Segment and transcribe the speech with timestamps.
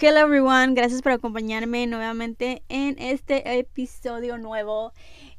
[0.00, 4.92] Hello everyone, gracias por acompañarme nuevamente en este episodio nuevo.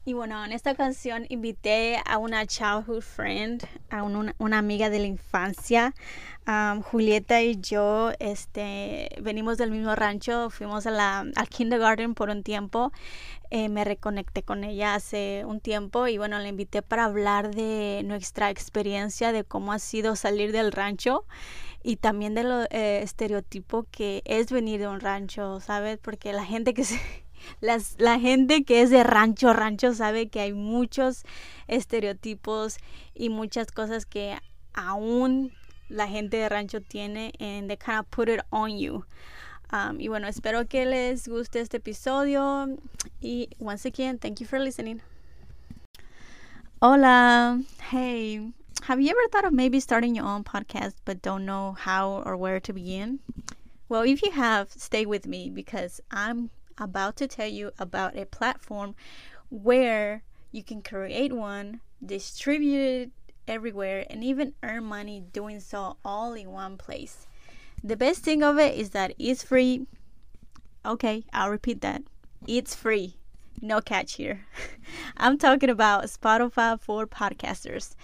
[0.04, 5.06] Y bueno, en esta ocasión invité a una childhood friend, a una amiga de la
[5.06, 5.95] infancia.
[6.45, 12.29] Um, Julieta y yo este, venimos del mismo rancho, fuimos a la, al kindergarten por
[12.29, 12.91] un tiempo.
[13.51, 18.01] Eh, me reconecté con ella hace un tiempo y bueno, la invité para hablar de
[18.03, 21.23] nuestra experiencia, de cómo ha sido salir del rancho
[21.84, 25.97] y también de lo eh, estereotipo que es venir de un rancho, ¿sabes?
[25.97, 27.00] Porque la gente que se,
[27.61, 31.23] las, la gente que es de rancho, rancho sabe que hay muchos
[31.68, 32.78] estereotipos
[33.14, 34.38] y muchas cosas que
[34.73, 35.54] aún
[35.90, 39.06] la gente de rancho tiene and they kind of put it on you.
[39.72, 42.68] Um, y bueno, espero que les guste este episodio
[43.22, 45.02] y once again, thank you for listening.
[46.82, 47.59] Hola,
[47.92, 48.54] hey.
[48.84, 52.36] Have you ever thought of maybe starting your own podcast but don't know how or
[52.36, 53.20] where to begin?
[53.88, 58.26] Well, if you have, stay with me because I'm about to tell you about a
[58.26, 58.95] platform
[59.50, 63.12] where you can create one, distribute it
[63.48, 67.28] everywhere, and even earn money doing so all in one place.
[67.84, 69.86] The best thing of it is that it's free.
[70.86, 72.03] Okay, I'll repeat that.
[72.48, 73.18] It's free.
[73.62, 74.46] No catch here.
[75.18, 77.96] I'm talking about Spotify for podcasters.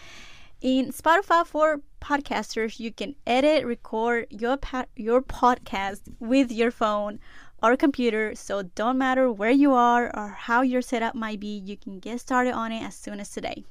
[0.66, 4.58] In Spotify for podcasters, you can edit, record your
[4.95, 7.19] your podcast with your phone
[7.61, 8.33] or computer.
[8.33, 12.19] So don't matter where you are or how your setup might be, you can get
[12.19, 13.63] started on it as soon as today.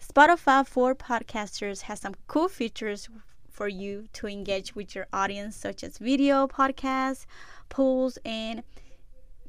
[0.00, 3.10] Spotify for podcasters has some cool features
[3.50, 7.26] for you to engage with your audience, such as video, podcasts,
[7.68, 8.62] polls, and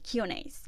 [0.04, 0.68] Q&As.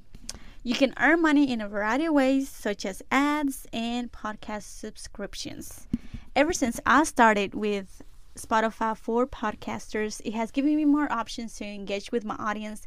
[0.62, 5.88] You can earn money in a variety of ways, such as ads and podcast subscriptions.
[6.36, 8.02] Ever since I started with
[8.36, 12.86] Spotify for podcasters, it has given me more options to engage with my audience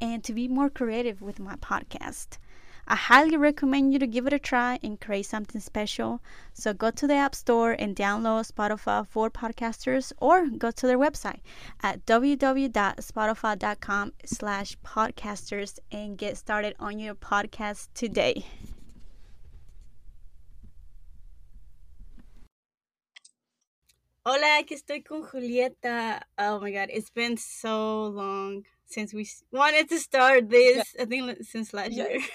[0.00, 2.38] and to be more creative with my podcast.
[2.90, 6.22] I highly recommend you to give it a try and create something special.
[6.54, 10.96] So go to the App Store and download Spotify for podcasters or go to their
[10.96, 11.40] website
[11.82, 18.46] at www.spotify.com slash podcasters and get started on your podcast today.
[24.24, 26.22] Hola, aquí estoy con Julieta.
[26.38, 30.94] Oh my god, it's been so long since we wanted to start this.
[30.96, 31.02] Yeah.
[31.02, 32.08] I think since last yeah.
[32.08, 32.22] year.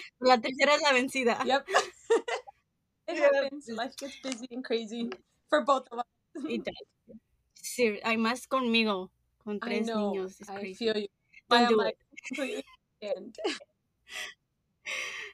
[0.20, 1.42] La tercera es la vencida.
[1.44, 1.66] Yep.
[3.08, 3.68] it happens.
[3.68, 5.10] Life gets busy and crazy
[5.48, 6.04] for both of us.
[6.48, 7.18] It does.
[7.54, 9.10] Sí, hay más conmigo,
[9.44, 10.40] con tres I know, niños.
[10.40, 11.08] It's I feel you.
[11.48, 12.64] Don't do it.
[13.02, 13.36] and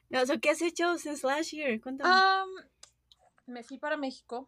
[0.09, 1.79] no, so, ¿qué has hecho since last year?
[1.79, 2.09] Cuéntame.
[2.09, 2.49] Um,
[3.47, 4.47] me fui para México.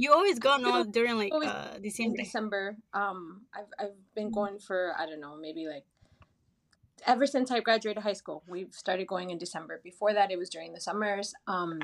[0.00, 2.16] You always go no during like uh in December.
[2.16, 2.76] December.
[2.94, 5.84] Um, I've I've been going for I don't know maybe like
[7.06, 8.42] ever since I graduated high school.
[8.48, 9.80] We've started going in December.
[9.82, 11.34] Before that, it was during the summers.
[11.46, 11.80] Um,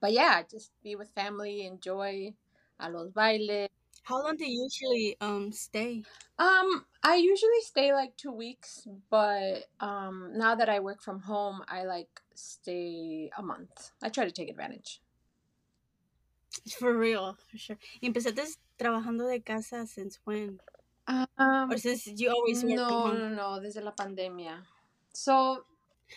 [0.00, 2.34] but yeah, just be with family, enjoy
[2.78, 3.68] a los bailes.
[4.02, 6.02] How long do you usually um stay?
[6.38, 11.62] Um, I usually stay like two weeks, but um, now that I work from home,
[11.68, 13.90] I like stay a month.
[14.02, 15.00] I try to take advantage.
[16.78, 17.78] For real, for sure.
[18.00, 20.60] Y empezaste trabajando de casa since when?
[21.38, 24.62] Um, Or since you always work no, no, no, is la pandemia.
[25.12, 25.64] So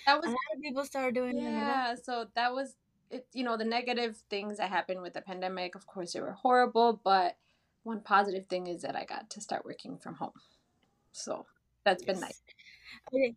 [0.05, 1.51] that A was lot of people started doing that.
[1.51, 1.95] yeah.
[1.95, 2.75] So that was
[3.09, 3.25] it.
[3.33, 5.75] You know, the negative things that happened with the pandemic.
[5.75, 7.37] Of course, they were horrible, but
[7.83, 10.39] one positive thing is that I got to start working from home.
[11.11, 11.45] So
[11.83, 12.41] that's been nice.
[13.07, 13.35] Okay.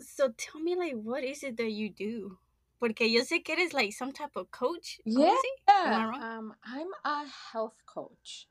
[0.00, 2.38] So tell me, like, what is it that you do?
[2.80, 4.98] Porque yo sé que eres like some type of coach.
[5.04, 5.36] Yeah.
[5.68, 8.48] Am um, I'm a health coach.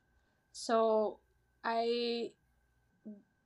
[0.52, 1.18] So
[1.64, 2.32] I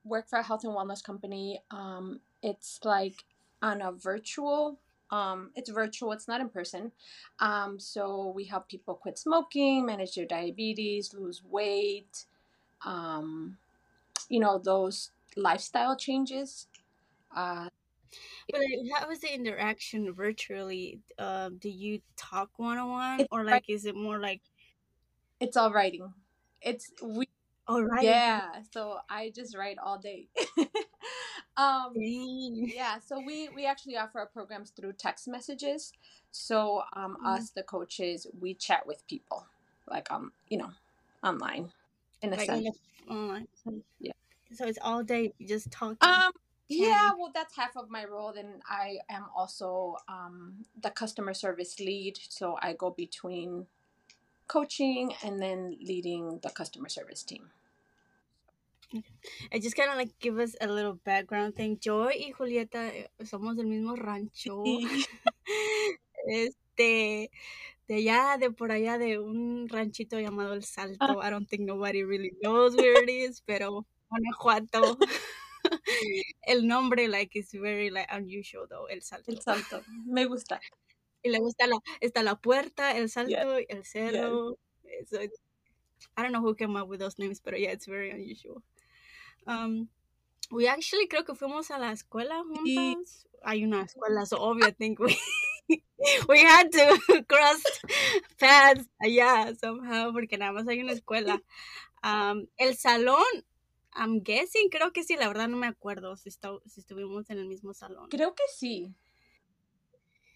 [0.05, 1.61] work for a health and wellness company.
[1.71, 3.25] Um, it's like
[3.63, 4.79] on a virtual.
[5.11, 6.13] Um, it's virtual.
[6.13, 6.93] It's not in person.
[7.39, 12.25] Um, so we help people quit smoking, manage their diabetes, lose weight.
[12.85, 13.59] Um,
[14.29, 16.69] you know those lifestyle changes.
[17.35, 17.69] Uh,
[18.51, 21.01] But like, how is the interaction virtually?
[21.19, 24.43] Uh, do you talk one on one, or like- like is it more like
[25.41, 26.13] it's all writing.
[26.63, 27.29] It's we
[27.69, 28.05] all right?
[28.05, 30.29] Yeah, so I just write all day.
[31.57, 35.93] um, yeah, so we we actually offer our programs through text messages.
[36.31, 37.37] So um, Mm.
[37.37, 39.47] us, the coaches, we chat with people,
[39.89, 40.71] like um, you know,
[41.23, 41.73] online,
[42.23, 42.79] in a Like sense.
[43.09, 43.47] the online.
[44.01, 44.13] Yeah.
[44.53, 46.09] So it's all day just talking.
[46.09, 46.33] Um,
[46.69, 48.33] yeah, well, that's half of my role.
[48.33, 53.67] Then I am also um, the customer service lead, so I go between
[54.49, 57.51] coaching and then leading the customer service team.
[59.53, 61.79] I just kind of like give us a little background thing.
[61.81, 64.63] Yo y Julieta eh, somos del mismo rancho.
[66.29, 67.31] este,
[67.89, 71.21] de allá, de por allá, de un ranchito llamado El Salto.
[71.23, 74.99] I don't think nobody really knows where it is, pero Guanajuato.
[76.47, 79.33] el nombre, like, is very, like, unusual, though, El Salto.
[79.33, 79.83] El Salto.
[80.07, 80.61] Me gusta.
[81.23, 84.59] Y le gusta la, está la puerta, el salto, el cerro.
[85.11, 85.19] So
[86.17, 88.63] I don't know who came up with those names, but yeah, it's very unusual.
[89.47, 89.89] Um,
[90.51, 92.65] we actually creo que fuimos a la escuela juntas.
[92.65, 92.97] Y...
[93.43, 95.17] Hay una escuela, so obvio, I think we
[96.29, 97.63] we had to cross
[98.39, 101.43] paths allá somehow porque nada más hay una escuela.
[102.03, 103.25] Um, el salón,
[103.95, 107.39] I'm guessing, creo que sí, la verdad no me acuerdo si, está, si estuvimos en
[107.39, 108.09] el mismo salón.
[108.11, 108.95] Creo que sí.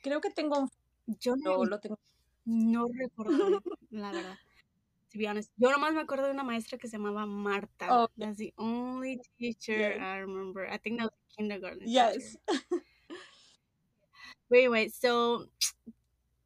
[0.02, 0.70] Creo que tengo un...
[1.06, 1.98] Yo no, lo tengo.
[2.44, 4.38] No recuerdo, la verdad.
[5.10, 5.50] To be honest.
[5.56, 7.88] Yo nomás me acuerdo de una maestra que se llamaba Marta.
[7.90, 10.14] Oh, That's the only teacher yeah.
[10.14, 10.68] I remember.
[10.70, 11.82] I think that was kindergarten.
[11.84, 12.36] Yes.
[14.50, 14.94] wait, wait.
[14.94, 15.46] So,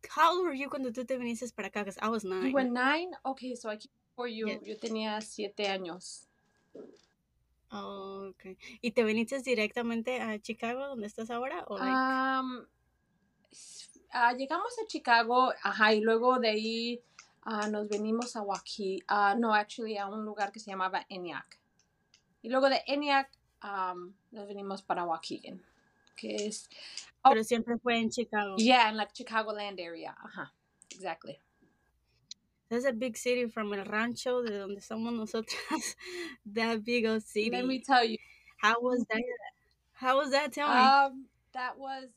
[0.08, 1.84] how old were you cuando tú te viniste para acá?
[1.84, 2.46] Because I was nine.
[2.46, 3.10] You were nine?
[3.26, 4.48] Okay, so I came for you.
[4.48, 4.58] Yeah.
[4.64, 6.26] Yo tenía siete años.
[7.70, 8.56] Oh, okay.
[8.80, 11.64] ¿Y te viniste directamente a Chicago, donde estás ahora?
[11.66, 11.90] O like...
[11.90, 12.66] um,
[14.14, 17.02] uh, llegamos a Chicago, ajá, y luego de ahí
[17.46, 21.58] uh, nos venimos a Waukegan, uh, no, actually a un lugar que se llamaba ENIAC.
[22.42, 23.30] Y luego de ENIAC
[23.62, 25.62] um, nos venimos para Waukegan,
[26.16, 26.68] que es...
[27.22, 28.56] Oh, Pero siempre fue en Chicago.
[28.58, 30.52] Yeah, in like Chicagoland area, ajá,
[30.90, 31.38] exactly.
[32.68, 35.96] That's a big city from El Rancho, de donde somos nosotras.
[36.46, 37.50] that big old city.
[37.50, 38.16] Let me tell you.
[38.56, 39.22] How was that?
[39.92, 40.52] How was that?
[40.52, 40.74] Tell me.
[40.74, 42.08] Um, that was,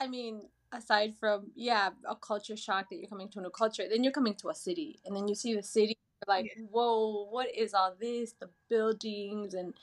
[0.00, 3.84] I mean, aside from yeah a culture shock that you're coming to a new culture
[3.88, 5.96] then you're coming to a city and then you see the city
[6.26, 6.62] like yeah.
[6.70, 9.74] whoa what is all this the buildings and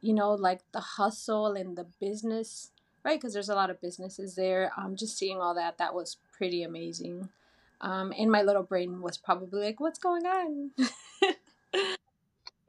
[0.00, 2.70] you know like the hustle and the business
[3.04, 6.16] right because there's a lot of businesses there um just seeing all that that was
[6.36, 7.28] pretty amazing
[7.80, 10.70] um and my little brain was probably like what's going on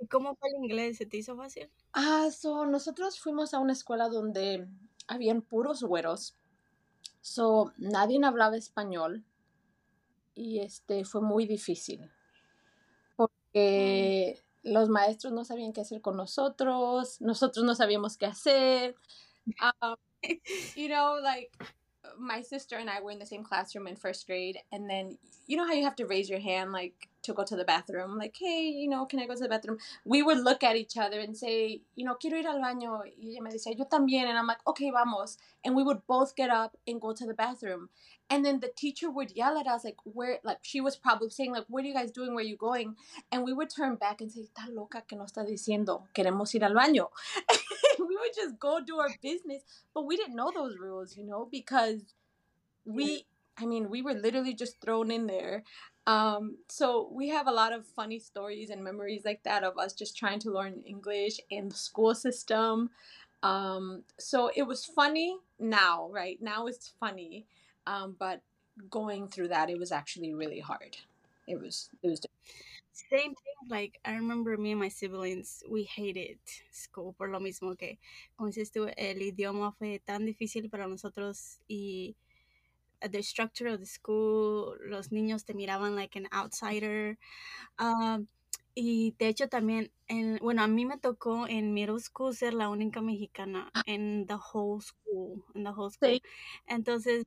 [0.10, 0.98] ¿Cómo fue el inglés?
[0.98, 1.70] ¿Se te hizo fácil?
[1.94, 4.68] Ah, so nosotros fuimos a una escuela donde
[5.08, 6.36] habían puros güeros
[7.24, 9.24] So, nadie hablaba español
[10.36, 12.12] y este fue muy difícil
[13.16, 18.96] porque los maestros no sabían qué hacer con nosotros, nosotros no sabíamos qué hacer.
[19.82, 19.96] Um,
[20.76, 21.50] you know, like
[22.20, 25.18] my sister and I were in the same classroom in first grade, and then
[25.48, 28.18] you know how you have to raise your hand like to go to the bathroom,
[28.18, 29.78] like, hey, you know, can I go to the bathroom?
[30.06, 33.02] We would look at each other and say, you know, quiero ir al baño.
[33.18, 34.26] Y ella me decía, yo también.
[34.26, 35.38] And I'm like, okay, vamos.
[35.64, 37.90] And we would both get up and go to the bathroom.
[38.30, 41.52] And then the teacher would yell at us, like, where, like, she was probably saying,
[41.52, 42.34] like, what are you guys doing?
[42.34, 42.96] Where are you going?
[43.32, 46.64] And we would turn back and say, está loca que no está diciendo, queremos ir
[46.64, 47.10] al baño.
[48.00, 49.62] we would just go do our business.
[49.94, 52.02] But we didn't know those rules, you know, because
[52.86, 53.26] we,
[53.58, 55.64] I mean, we were literally just thrown in there.
[56.06, 59.94] Um, so we have a lot of funny stories and memories like that of us
[59.94, 62.90] just trying to learn English in the school system.
[63.42, 66.42] Um, so it was funny now, right?
[66.42, 67.46] Now it's funny.
[67.88, 68.42] Um, but
[68.90, 70.98] going through that, it was actually really hard.
[71.48, 72.22] It was, it was.
[72.92, 76.38] Same thing, like I remember me and my siblings, we hated
[76.72, 77.98] school por lo mismo que,
[78.38, 82.16] como dices tú, el idioma fue tan difícil para nosotros y
[83.12, 87.18] the structure of the school, los niños te miraban like an outsider.
[87.80, 88.28] Um,
[88.76, 92.70] y de hecho también, en, bueno, a mí me tocó en middle school ser la
[92.70, 96.10] única mexicana en the whole school, in the whole school.
[96.10, 96.22] Sí.
[96.68, 97.26] Entonces,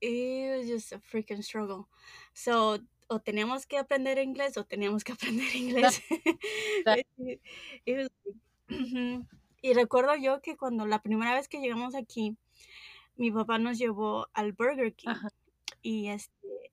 [0.00, 1.86] it was just a freaking struggle.
[2.34, 2.78] So,
[3.08, 6.02] o teníamos que aprender inglés o teníamos que aprender inglés.
[6.84, 6.98] That.
[7.86, 8.10] it was,
[9.60, 12.36] y recuerdo yo que cuando la primera vez que llegamos aquí,
[13.18, 15.14] mi papá nos llevó al Burger King
[15.82, 16.32] y este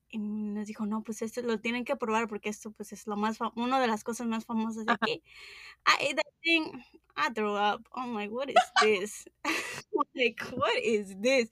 [0.09, 3.17] y nos dijo, no, pues esto lo tienen que probar porque esto pues es lo
[3.17, 5.21] más, una de las cosas más famosas de aquí.
[5.85, 6.81] I ate that thing,
[7.17, 7.85] I threw up.
[7.93, 9.25] I'm like, what is this?
[10.15, 11.49] like, what is this?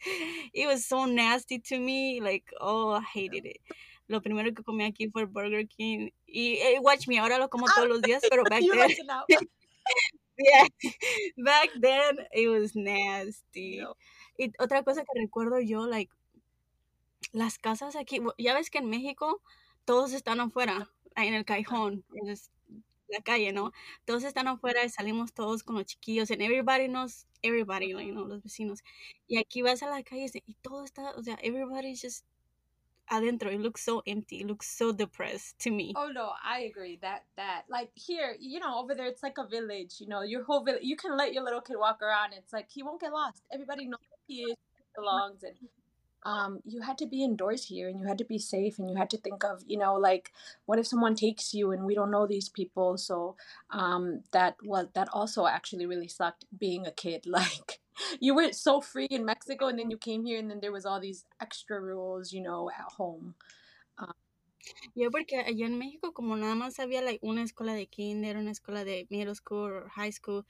[0.53, 2.21] It was so nasty to me.
[2.21, 3.59] Like, oh, I hated it.
[4.07, 6.11] Lo primero que comí aquí fue Burger King.
[6.25, 8.89] Y eh, watch me, ahora lo como todos los días, pero back then.
[10.37, 10.67] yeah,
[11.37, 13.79] back then it was nasty.
[13.81, 13.95] No.
[14.37, 16.11] Y otra cosa que recuerdo yo, like,
[17.31, 19.41] las casas aquí, ya ves que en México
[19.85, 22.35] todos están afuera, en el cajón, en
[23.07, 23.71] la calle, ¿no?
[24.05, 28.41] Todos están afuera y salimos todos con los chiquillos, everybody knows everybody, you know, los
[28.41, 28.83] vecinos.
[29.27, 32.25] Y aquí vas a la calle y todo está, o sea, everybody's just
[33.11, 36.97] adentro it looks so empty it looks so depressed to me oh no i agree
[37.01, 40.43] that that like here you know over there it's like a village you know your
[40.43, 43.11] whole village you can let your little kid walk around it's like he won't get
[43.11, 43.99] lost everybody knows
[44.29, 44.55] is
[44.95, 45.55] belongs and
[46.25, 48.95] um, you had to be indoors here and you had to be safe and you
[48.95, 50.31] had to think of you know like
[50.65, 53.35] what if someone takes you and we don't know these people so
[53.71, 57.79] um, that was that also actually really sucked being a kid like
[58.19, 60.85] you were so free in Mexico and then you came here and then there was
[60.85, 63.35] all these extra rules, you know, at home.
[64.95, 68.51] Yo porque allá en México como nada más había like una escuela de kinder, una
[68.51, 70.45] escuela de middle school or high school,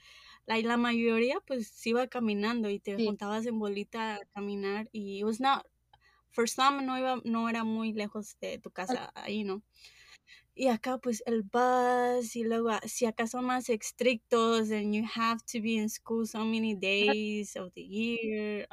[0.47, 3.13] like la mayoría pues iba caminando y te Sí.
[3.13, 5.65] juntabas en bolita a caminar y it was not
[6.31, 9.63] for some no iba no era muy lejos de tu casa ahí, ¿no?
[10.55, 15.03] Y acá pues el bus y luego ah, si acá son más estrictos and you
[15.15, 18.67] have to be in school so many days of the year,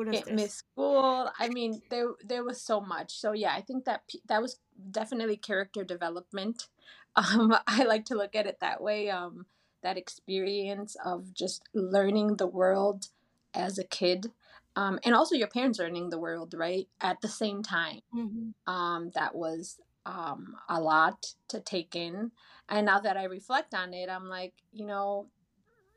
[0.00, 1.30] and then can't miss school.
[1.38, 3.18] I mean, there there was so much.
[3.18, 6.68] So yeah, I think that that was definitely character development.
[7.16, 9.10] Um, I like to look at it that way.
[9.10, 9.46] Um,
[9.82, 13.08] that experience of just learning the world
[13.52, 14.30] as a kid,
[14.76, 18.00] um, and also your parents learning the world right at the same time.
[18.14, 18.54] Ujú.
[18.66, 22.32] um, that was um, a lot to take in.
[22.68, 25.28] And now that I reflect on it, I'm like, you know,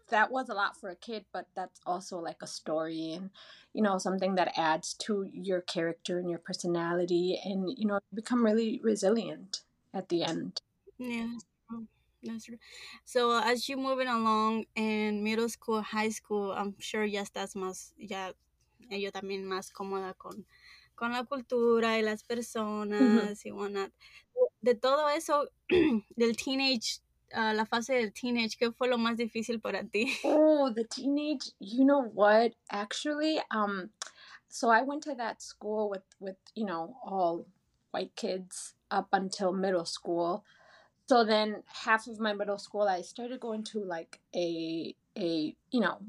[0.10, 3.30] that was a lot for a kid, but that's also like a story and,
[3.74, 7.40] you know, something that adds to your character and your personality.
[7.44, 9.62] And, you know, become really resilient
[9.94, 10.62] at the end.
[10.98, 11.30] Yeah,
[12.24, 12.58] that's true.
[13.06, 17.56] So uh, as you moving along in middle school, high school, I'm sure ya estás
[17.56, 18.34] más, ya
[18.90, 20.46] yo también más cómoda con,
[20.96, 22.28] con la cultura y las mm-hmm.
[22.28, 23.92] personas y whatnot.
[24.62, 25.48] De todo eso,
[26.16, 27.02] del teenage,
[27.34, 30.18] ah, la fase del teenage, ¿qué fue lo más difícil para ti?
[30.24, 32.54] Oh, the teenage, you know what?
[32.72, 33.90] Actually, um,
[34.50, 37.46] so I went to that school with, with, you know, all
[37.92, 40.44] white kids up until middle school.
[41.08, 45.80] So then half of my middle school, I started going to like a, a, you
[45.80, 46.00] know,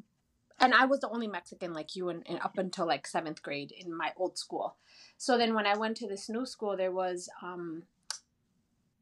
[0.61, 3.95] and I was the only Mexican like you and up until like seventh grade in
[3.95, 4.77] my old school.
[5.19, 7.83] So then when I went to this new school, there was, um,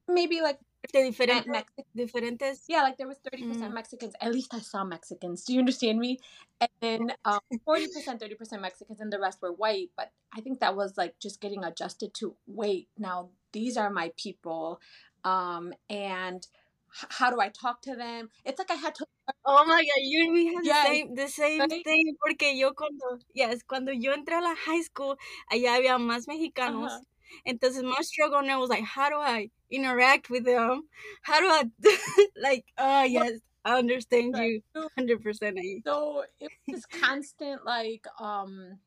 [0.08, 0.58] maybe like
[0.92, 3.74] De diferentes, Mexican diferentes, yeah, like there was 30% Mm.
[3.74, 4.14] Mexicans.
[4.20, 5.44] At least I saw Mexicans.
[5.44, 6.18] Do you understand me?
[6.60, 9.90] And then um, 40%, 30% Mexicans, and the rest were white.
[9.96, 14.12] But I think that was like just getting adjusted to wait, now these are my
[14.16, 14.80] people.
[15.24, 16.46] Um, and
[16.94, 18.30] h- how do I talk to them?
[18.44, 19.06] It's like I had to.
[19.44, 21.84] Oh my god, you and me have Yes, the same, the same right?
[21.84, 25.16] thing, porque yo cuando, yes, cuando yo entré a la high school,
[25.50, 27.04] allá había más mexicanos, Ajá.
[27.46, 30.82] Entonces my struggle now was like, how do I interact with them?
[31.22, 31.64] How do I,
[32.42, 33.32] like, oh yes,
[33.64, 38.78] I understand you, 100% So it was constant, like, um,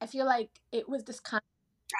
[0.00, 1.44] I feel like it was this constant.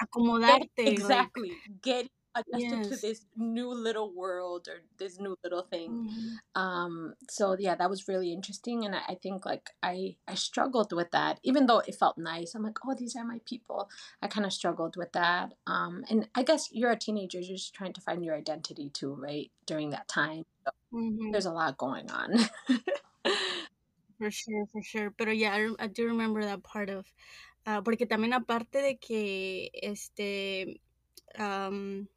[0.03, 1.51] Acomodarte, like, exactly.
[1.81, 5.99] Getting adjusted to this new little world or this new little thing.
[6.01, 6.39] mhm.
[6.55, 10.91] um so yeah that was really interesting and I, I think like i i struggled
[10.93, 13.89] with that even though it felt nice i'm like oh these are my people
[14.21, 17.73] i kind of struggled with that um and i guess you're a teenager you're just
[17.73, 21.31] trying to find your identity too right during that time so Mhm.
[21.31, 22.33] there's a lot going on
[24.17, 25.09] For sure, for sure.
[25.17, 27.05] but yeah, I, I do remember that part of,
[27.65, 30.79] ah, porque también aparte de que, este,
[31.35, 32.07] am,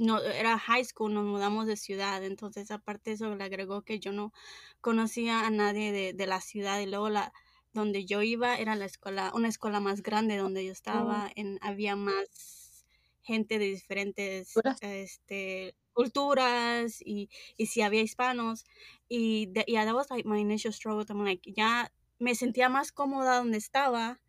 [0.00, 4.00] no, era high school, nos mudamos de ciudad, entonces aparte de eso le agregó que
[4.00, 4.32] yo no
[4.80, 7.32] conocía a nadie de, de la ciudad y luego la,
[7.72, 11.96] donde yo iba era la escuela, una escuela más grande donde yo estaba, en, había
[11.96, 12.84] más
[13.22, 14.82] gente de diferentes, Culturas.
[14.82, 18.64] este, culturas y, y si había hispanos
[19.08, 22.90] y de, yeah, that was like my initial struggle, I'm like, ya me sentía más
[22.90, 24.20] cómoda donde estaba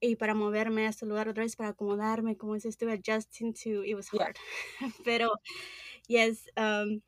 [0.00, 3.84] y para moverme a este lugar otra vez, para acomodarme, como dices tú, adjusting to,
[3.84, 4.20] it was Yeah.
[4.20, 4.36] hard.
[5.04, 5.32] Pero,
[6.08, 7.02] yes, um,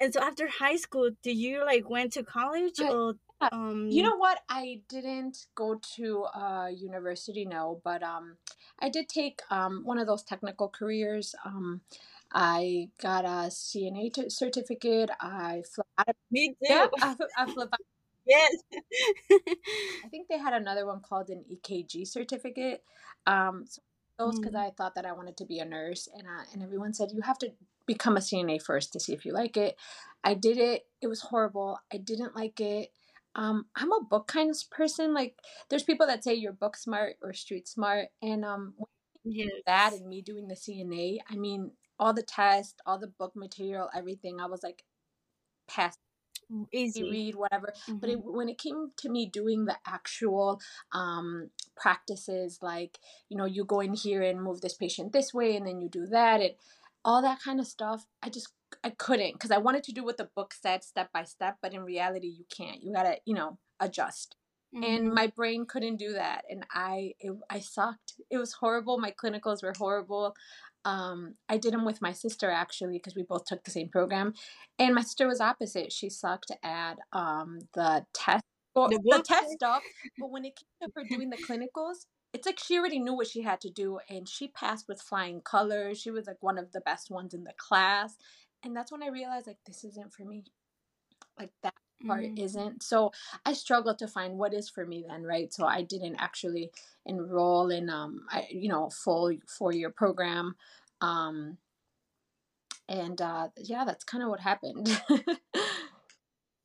[0.00, 3.16] and so after high school, did you like went to college I- or,
[3.52, 8.36] um, you know what i didn't go to uh university no but um
[8.80, 11.82] i did take um one of those technical careers um
[12.32, 16.68] i got a cna t- certificate i flew out of me too.
[16.68, 17.80] yeah I, I flew out
[18.28, 18.52] yes.
[19.30, 22.82] I think they had another one called an EKG certificate.
[23.26, 23.82] Um, so
[24.18, 24.66] those because Mm.
[24.66, 27.22] I thought that I wanted to be a nurse, and uh, and everyone said you
[27.22, 27.52] have to
[27.86, 29.76] become a CNA first to see if you like it.
[30.24, 30.86] I did it.
[31.00, 31.78] It was horrible.
[31.92, 32.90] I didn't like it.
[33.34, 35.14] Um, I'm a book kind of person.
[35.14, 35.38] Like
[35.70, 38.74] there's people that say you're book smart or street smart, and um,
[39.24, 39.50] yes.
[39.66, 41.18] that and me doing the CNA.
[41.30, 44.40] I mean, all the tests, all the book material, everything.
[44.40, 44.84] I was like,
[45.68, 45.96] pass.
[46.72, 47.02] Easy.
[47.10, 48.22] read whatever but it, Mhm.
[48.24, 50.60] when it came to me doing the actual
[50.92, 55.56] um, practices like you know you go in here and move this patient this way
[55.56, 56.54] and then you do that and
[57.04, 58.48] all that kind of stuff i just
[58.84, 61.72] i couldn't because i wanted to do what the book said step by step but
[61.72, 64.36] in reality you can't you gotta you know adjust
[64.82, 65.14] and Mhm.
[65.14, 69.62] my brain couldn't do that and i it, i sucked it was horrible my clinicals
[69.62, 70.34] were horrible
[70.84, 74.32] um, i did them with my sister actually because we both took the same program
[74.78, 75.92] and my sister was opposite.
[75.92, 78.44] She sucked at um, the test
[78.74, 79.82] well, The the, test stuff
[80.18, 83.26] but when it came to her doing the clinicals it's like she already knew what
[83.26, 85.98] she had to do and she passed with flying colors.
[85.98, 88.16] She was like one of the best ones in the class
[88.62, 90.44] and that's when i realized like this isn't for me.
[91.38, 91.74] Like that
[92.06, 92.38] part Mhm.
[92.38, 92.82] isn't.
[92.82, 93.12] So
[93.44, 95.52] I struggled to find what is for me then, right?
[95.52, 96.70] So I didn't actually
[97.06, 100.56] enroll in um I you know full four year program.
[101.00, 101.58] Um
[102.88, 104.88] and uh yeah, that's kind of what happened.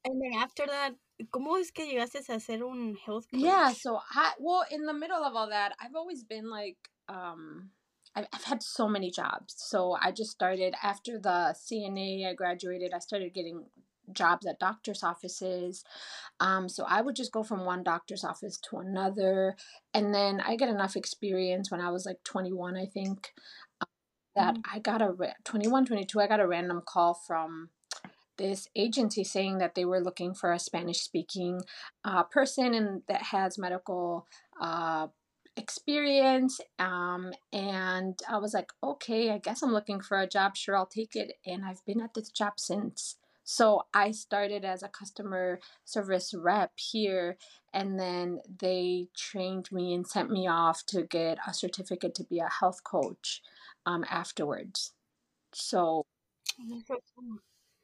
[0.06, 0.96] And then after that,
[1.32, 3.42] ¿cómo es que llegaste a ser un health coach?
[3.42, 6.78] yeah, so I well in the middle of all that, I've always been like
[7.10, 7.72] um
[8.16, 9.56] I've, I've had so many jobs.
[9.58, 13.66] So I just started after the CNA, I graduated, I started getting
[14.14, 15.84] jobs at doctor's offices.
[16.40, 19.56] Um, so I would just go from one doctor's office to another.
[19.94, 23.34] And then I get enough experience when I was like 21, I think,
[23.82, 23.86] uh,
[24.36, 27.70] that I got a ra- 21, 22, I got a random call from
[28.38, 31.62] this agency saying that they were looking for a Spanish speaking
[32.04, 34.28] uh, person and that has medical
[34.60, 35.08] uh,
[35.56, 36.60] experience.
[36.80, 40.56] Um, and I was like, okay, I guess I'm looking for a job.
[40.56, 41.34] Sure, I'll take it.
[41.46, 43.18] And I've been at this job since.
[43.46, 47.38] So I started as a customer service rep here,
[47.74, 52.40] and then they trained me and sent me off to get a certificate to be
[52.40, 53.42] a health coach
[53.86, 54.94] um, afterwards.
[55.54, 56.06] So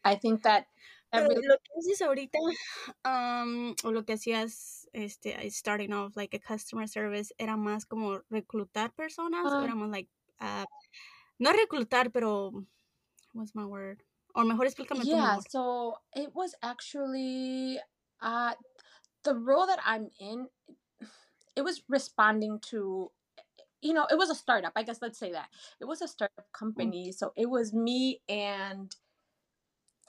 [0.05, 0.67] I think that
[1.13, 2.37] Pero every lo que haces ahorita,
[3.05, 8.21] um, o lo que hacías, este, starting off like a customer service, era más como
[8.31, 9.63] reclutar personas, o Ah.
[9.63, 10.65] era más like, uh,
[11.39, 12.51] no reclutar, pero,
[13.33, 14.03] what's my word?
[14.35, 17.79] O mejor explícame tú yeah so it was actually
[18.21, 18.53] uh
[19.23, 20.47] the role that i'm in
[21.55, 23.11] it was responding to
[23.81, 25.49] you know it was a startup i guess let's say that.
[25.79, 28.95] It was a startup company so it was me and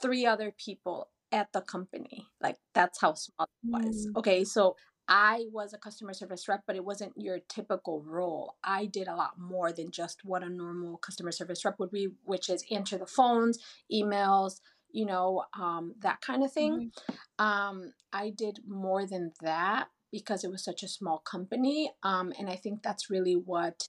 [0.02, 4.06] three other people at the company like that's how small it was.
[4.06, 4.18] Mm.
[4.18, 4.76] okay so
[5.10, 9.14] i was a customer service rep but it wasn't your typical role i did a
[9.16, 12.96] lot more than just what a normal customer service rep would be which is answer
[12.96, 13.58] the phones
[13.92, 14.60] emails
[14.92, 17.08] you know um, that kind of thing Mhm.
[17.38, 21.92] um, I did more than that because it was such a small company.
[22.02, 23.86] Um, and I think that's really what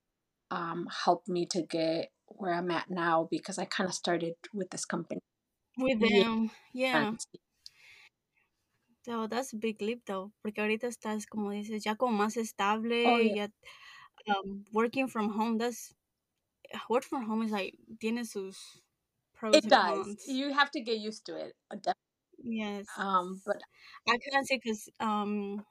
[0.51, 4.69] um, helped me to get where I'm at now because I kind of started with
[4.69, 5.21] this company.
[5.77, 7.07] With them, yeah.
[7.07, 7.19] And
[9.03, 13.01] So that's a big leap though, porque ahorita estás, como dices, ya como más estable,
[13.03, 13.35] Oh, yeah.
[13.35, 13.47] ya
[14.29, 15.57] um, working from home.
[15.57, 15.93] That's
[16.89, 18.81] work from home is like tiene sus
[19.33, 20.15] pros it and does.
[20.15, 20.23] cons.
[20.25, 21.55] You have to get used to it.
[21.69, 21.95] uh, def-
[22.43, 22.87] Yes.
[22.97, 23.63] Um, but
[24.07, 25.65] I can't say because um,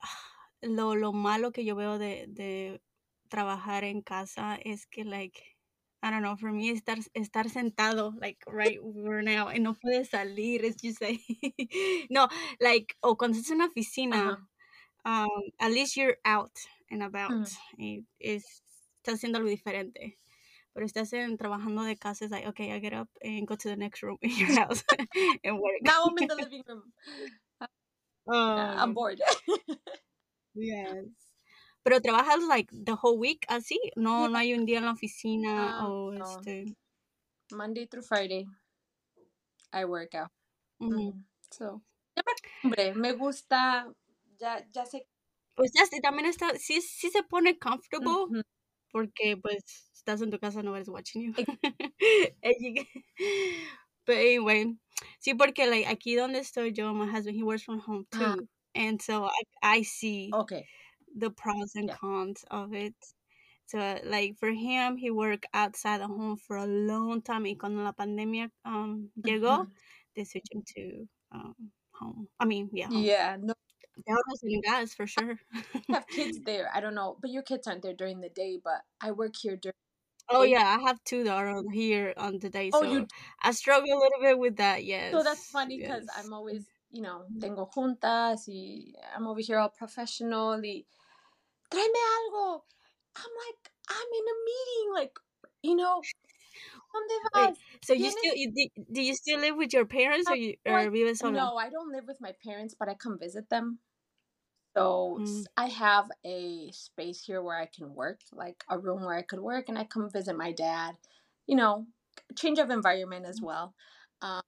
[0.62, 2.82] lo, lo malo que yo veo de, de
[3.28, 5.56] trabajar en casa es que like
[6.02, 10.10] I don't know, for me estar estar sentado like right where now and no puedes
[10.10, 11.20] salir, it's just like
[12.10, 12.28] no,
[12.60, 14.38] like o cuando estás en una oficina,
[15.04, 16.52] um, at least you're out
[16.90, 17.30] and about.
[17.30, 17.46] Mm.
[17.78, 18.62] y es,
[19.02, 20.16] estás haciendo algo diferente.
[20.72, 23.68] Pero estás en, trabajando de casa, es like, okay, I get up and go to
[23.68, 24.84] the next room in your house
[25.44, 25.82] and work.
[25.82, 26.92] now I'm in the living room.
[28.32, 29.20] Yeah, I'm bored.
[30.54, 31.04] yes.
[31.82, 35.80] Pero trabajas like the whole week así, no, no hay un día en la oficina
[35.86, 36.24] Um, o no.
[36.40, 36.76] este.
[37.52, 38.46] Monday through Friday,
[39.72, 40.30] I work out.
[40.80, 41.24] Mm.
[41.50, 41.82] So,
[42.16, 42.22] ya
[42.64, 42.94] me.
[42.94, 43.92] Me gusta.
[44.38, 45.06] Ya, ya sé.
[45.56, 48.42] Pues ya, sí, también está, sí, sí se pone comfortable
[48.92, 49.62] porque pues
[49.94, 51.32] estás en tu casa, nobody's watching you.
[51.34, 51.58] Get-
[54.06, 54.76] But anyway,
[55.20, 58.36] sí, porque like aquí donde estoy yo, my husband, he works from home Ah.
[58.36, 58.48] too.
[58.74, 59.42] And so I,
[59.78, 60.66] I see Okay.
[61.16, 61.96] The pros and Yeah.
[62.00, 62.94] cons of it.
[63.66, 67.44] So like for him, he worked outside the home for a long time.
[67.44, 69.74] Y cuando la pandemia um, llegó, Mhm.
[70.16, 72.28] they switched him to um, home.
[72.40, 73.10] I mean, yeah, home.
[73.10, 73.54] Yeah, no,
[74.06, 75.38] Te ahorras en gas for sure.
[75.92, 76.68] I have kids there.
[76.74, 78.56] I don't know, but your kids aren't there during the day.
[78.62, 79.74] But I work here during.
[80.28, 83.06] Oh yeah, I have two that are here on the day, Oh, so you.
[83.42, 84.84] I struggle a little bit with that.
[84.84, 85.12] Yes.
[85.12, 86.16] So that's funny because yes.
[86.16, 90.60] I'm always, you know, tengo juntas y I'm over here all professional.
[90.62, 90.84] Y
[91.70, 92.64] tráeme algo.
[93.16, 94.94] I'm like, I'm in a meeting.
[94.94, 95.18] Like,
[95.62, 96.08] you know,
[96.92, 100.34] ¿Dónde Wait, so you still you, do, do you still live with your parents or
[100.36, 101.38] you or vives solo?
[101.38, 103.80] No, I don't live with my parents, but I come visit them.
[104.76, 105.44] So Mm.
[105.56, 109.40] I have a space here where I can work, like a room where I could
[109.40, 110.96] work, and I come visit my dad.
[111.46, 111.86] You know,
[112.36, 113.74] change of environment as well.
[114.22, 114.42] Um,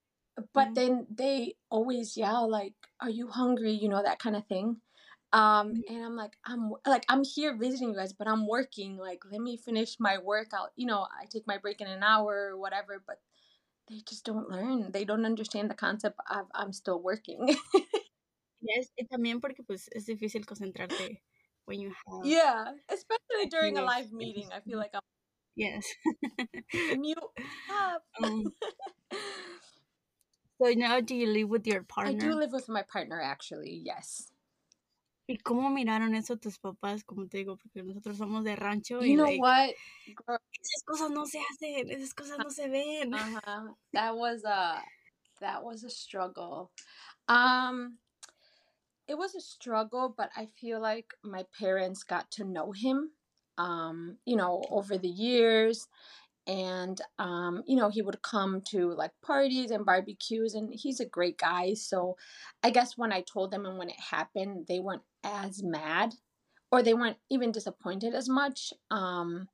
[0.54, 0.74] but Mhm.
[0.74, 4.82] then they always yell like, "Are you hungry?" You know that kind of thing.
[5.32, 5.84] Um, Mhm.
[5.88, 8.96] and I'm like, I'm like, I'm here visiting you guys, but I'm working.
[8.98, 10.72] Like, let me finish my work out.
[10.76, 13.20] You know, I take my break in an hour or whatever, but
[13.88, 14.92] they just don't learn.
[14.92, 17.56] They don't understand the concept of I'm still working.
[18.60, 21.22] Yes, y también porque pues es difícil concentrarte
[21.66, 24.50] when you have yeah, especially during a live meeting.
[24.52, 25.00] I feel like I'm
[25.56, 25.84] yes.
[26.98, 27.18] mute.
[27.66, 28.02] Stop.
[28.22, 28.52] um,
[30.62, 32.10] so now do you live with your partner?
[32.26, 33.80] I do live with my partner, actually.
[33.84, 34.31] Yes.
[35.32, 37.04] ¿Y cómo miraron eso tus papás?
[37.04, 39.70] Como te digo, porque nosotros somos de rancho y You know like, what?
[40.26, 43.14] Girl, esas cosas no se hacen, esas cosas no se ven.
[43.14, 43.74] uh-huh.
[43.92, 44.82] That was a
[45.40, 46.70] that was a struggle.
[47.28, 47.98] Um
[49.08, 53.10] it was a struggle, but I feel like my parents got to know him
[53.58, 55.88] um, you know, over the years
[56.46, 61.06] and um, you know, he would come to like parties and barbecues and he's a
[61.06, 61.74] great guy.
[61.74, 62.16] So
[62.62, 66.14] I guess when I told them and when it happened, they weren't as mad
[66.70, 68.72] or they weren't even disappointed as much.
[68.90, 69.48] Um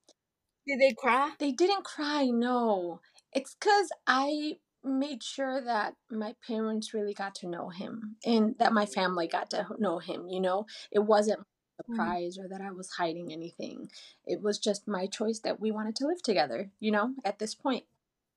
[0.66, 1.34] Did they cry?
[1.38, 3.00] they didn't cry, no.
[3.32, 8.72] It's because I made sure that my parents really got to know him and that
[8.72, 10.66] my family got to know him, you know?
[10.90, 13.90] It wasn't a surprise or that I was hiding anything.
[14.26, 17.54] It was just my choice that we wanted to live together, you know, at this
[17.54, 17.84] point.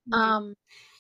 [0.08, 0.18] Okay.
[0.18, 0.56] Um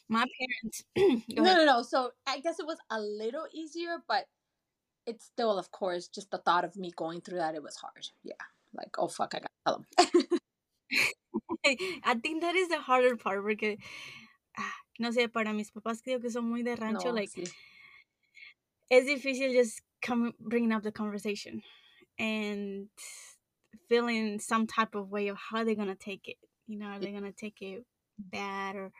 [0.09, 0.83] My parents.
[1.37, 1.81] No no no.
[1.83, 4.25] So I guess it was a little easier, but
[5.05, 8.07] it's still of course just the thought of me going through that, it was hard.
[8.23, 8.33] Yeah.
[8.73, 10.39] Like, oh fuck, I gotta tell him.
[12.03, 13.77] I think that is the harder part porque,
[14.57, 17.51] ah, no sé, para mis papás creo que son muy de rancho, no, like, sí.
[18.89, 21.61] es difícil just come bringing up the conversation
[22.17, 22.87] and
[23.87, 26.37] feeling some type of way of how they're gonna take it.
[26.67, 27.85] You know, are they gonna take it
[28.17, 28.91] bad or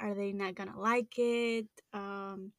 [0.00, 1.68] are they not gonna like it?
[1.92, 2.52] Um,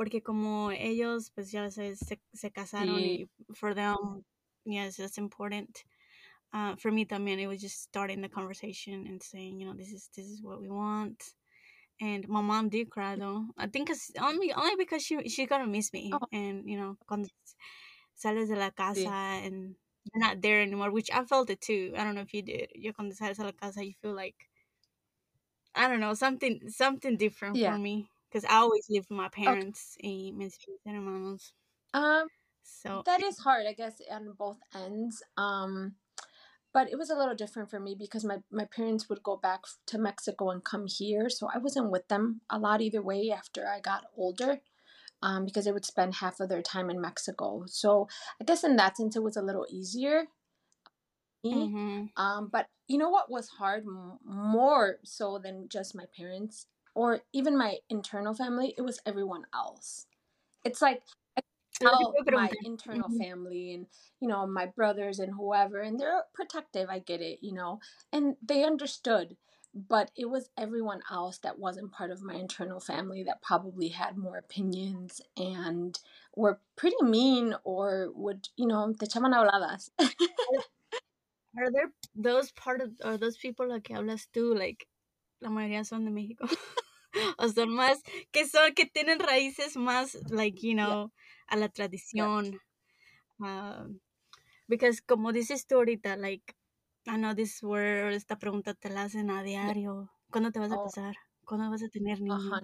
[0.00, 3.28] porque como ellos, pues ya se, se, casaron Sí.
[3.28, 4.24] y for them,
[4.64, 5.84] yes, that's important.
[6.54, 9.92] Uh, for me también, it was just starting the conversation and saying, you know, this
[9.92, 11.34] is this is what we want.
[12.00, 13.44] And my mom did cry though.
[13.58, 16.10] I think it's only only because she she gonna miss me.
[16.14, 16.26] Oh.
[16.32, 17.28] And you know, cuando
[18.14, 19.46] sales de la casa Sí.
[19.46, 21.92] and you're not there anymore, which I felt it too.
[21.94, 22.70] I don't know if you did.
[22.74, 24.48] Yo cuando sales de la casa, you feel like
[25.74, 27.72] I don't know something something different Yeah.
[27.72, 31.52] for me because I always lived with my parents y mis hermanos.
[31.94, 32.28] Um
[32.62, 35.96] So that is hard i guess on both ends um
[36.72, 39.62] but it was a little different for me because my, my parents would go back
[39.86, 43.66] to mexico and come here so i wasn't with them a lot either way after
[43.68, 44.60] i got older
[45.22, 48.08] um, because they would spend half of their time in mexico so
[48.40, 50.26] i guess in that sense it was a little easier
[51.44, 51.72] me.
[51.72, 52.10] mhm.
[52.16, 56.66] um, but you know what was hard M- more so than just my parents
[57.00, 60.06] or even my internal family it was everyone else
[60.64, 61.02] it's like
[61.82, 63.18] Lo que tell te iba a my internal Mhm.
[63.18, 63.86] family and
[64.20, 67.80] you know my brothers and whoever and they're protective i get it you know
[68.12, 69.36] and they understood
[69.74, 74.16] but it was everyone else that wasn't part of my internal family that probably had
[74.18, 76.00] more opinions and
[76.36, 79.90] were pretty mean or would you know te echaban habladas
[81.56, 84.88] Are there those part of or those people like hablas tú like
[85.40, 86.48] la mayoría son de México?
[87.38, 91.12] o son más que son que tienen raíces más like you know
[91.48, 92.60] a la tradición.
[93.40, 94.00] Um,
[94.68, 96.54] because como dices tú ahorita like
[97.06, 100.10] I know this word esta pregunta te la hacen a diario.
[100.30, 100.80] ¿Cuándo te vas a Oh.
[100.80, 101.16] casar?
[101.44, 102.62] ¿Cuándo vas a tener niños?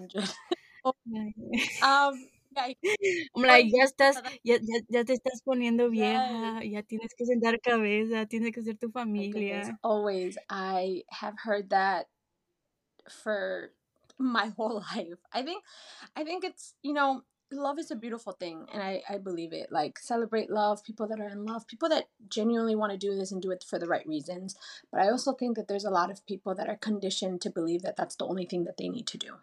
[1.82, 2.14] um
[2.56, 2.74] yeah,
[3.34, 7.60] I'm like, ya estás, ya, ya, ya te estás poniendo vieja, ya tienes que sentar
[7.60, 9.80] cabeza, tienes que ser tu familia.
[9.82, 12.06] always i have heard that
[13.08, 13.72] for
[14.18, 15.18] my whole life.
[15.32, 15.62] I think
[16.16, 19.70] i think it's you know love is a beautiful thing and i i believe it.
[19.70, 23.30] Like celebrate love people that are in love people that genuinely want to do this
[23.32, 24.56] and do it for the right reasons.
[24.92, 27.82] But i also think that there's a lot of people that are conditioned to believe
[27.82, 29.34] that that's the only thing that they need to do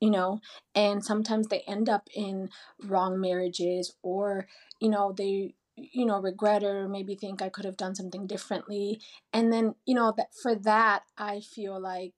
[0.00, 0.40] you know?
[0.74, 2.50] And sometimes they end up in
[2.84, 4.48] wrong marriages or
[4.80, 9.00] you know they you know regret or maybe think i could have done something differently.
[9.32, 12.14] And then you know that for that i feel like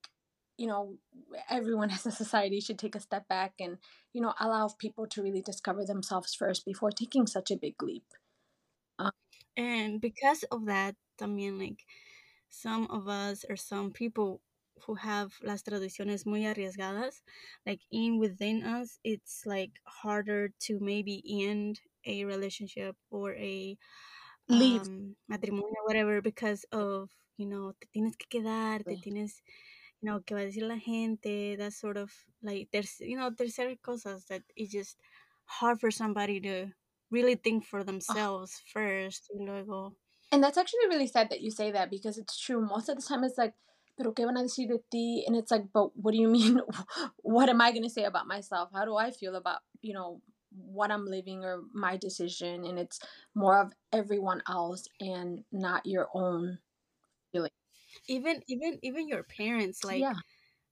[0.57, 0.97] you know
[1.49, 3.77] everyone as a society should take a step back and
[4.13, 8.05] you know allow people to really discover themselves first before taking such a big leap
[9.57, 11.85] And because of that, también like
[12.49, 14.41] some of us or some people
[14.85, 17.23] who have las tradiciones muy arriesgadas,
[17.65, 23.77] like in within us, it's like harder to maybe end a relationship or a
[24.47, 24.89] Leave.
[24.89, 29.41] um, matrimonio, whatever, because of, you know, te tienes que quedar, te tienes,
[30.01, 33.29] you know, que va a decir la gente, that sort of, like, there's, you know,
[33.29, 34.97] there's certain cosas that it's just
[35.45, 36.71] hard for somebody to
[37.11, 39.95] really think for themselves first, y luego,
[40.31, 42.59] And that's actually really sad that you say that because it's true.
[42.61, 43.53] Most of the time it's like,
[43.97, 45.23] pero qué van a decir de ti?
[45.25, 46.61] And it's like, but what do you mean?
[47.21, 48.69] what am I going to say about myself?
[48.73, 52.65] How do I feel about, you know, what I'm living or my decision?
[52.65, 52.99] And it's
[53.33, 56.59] more of everyone else and not your own
[57.31, 57.51] feeling.
[58.07, 60.21] Even, even, even your parents, like, yeah.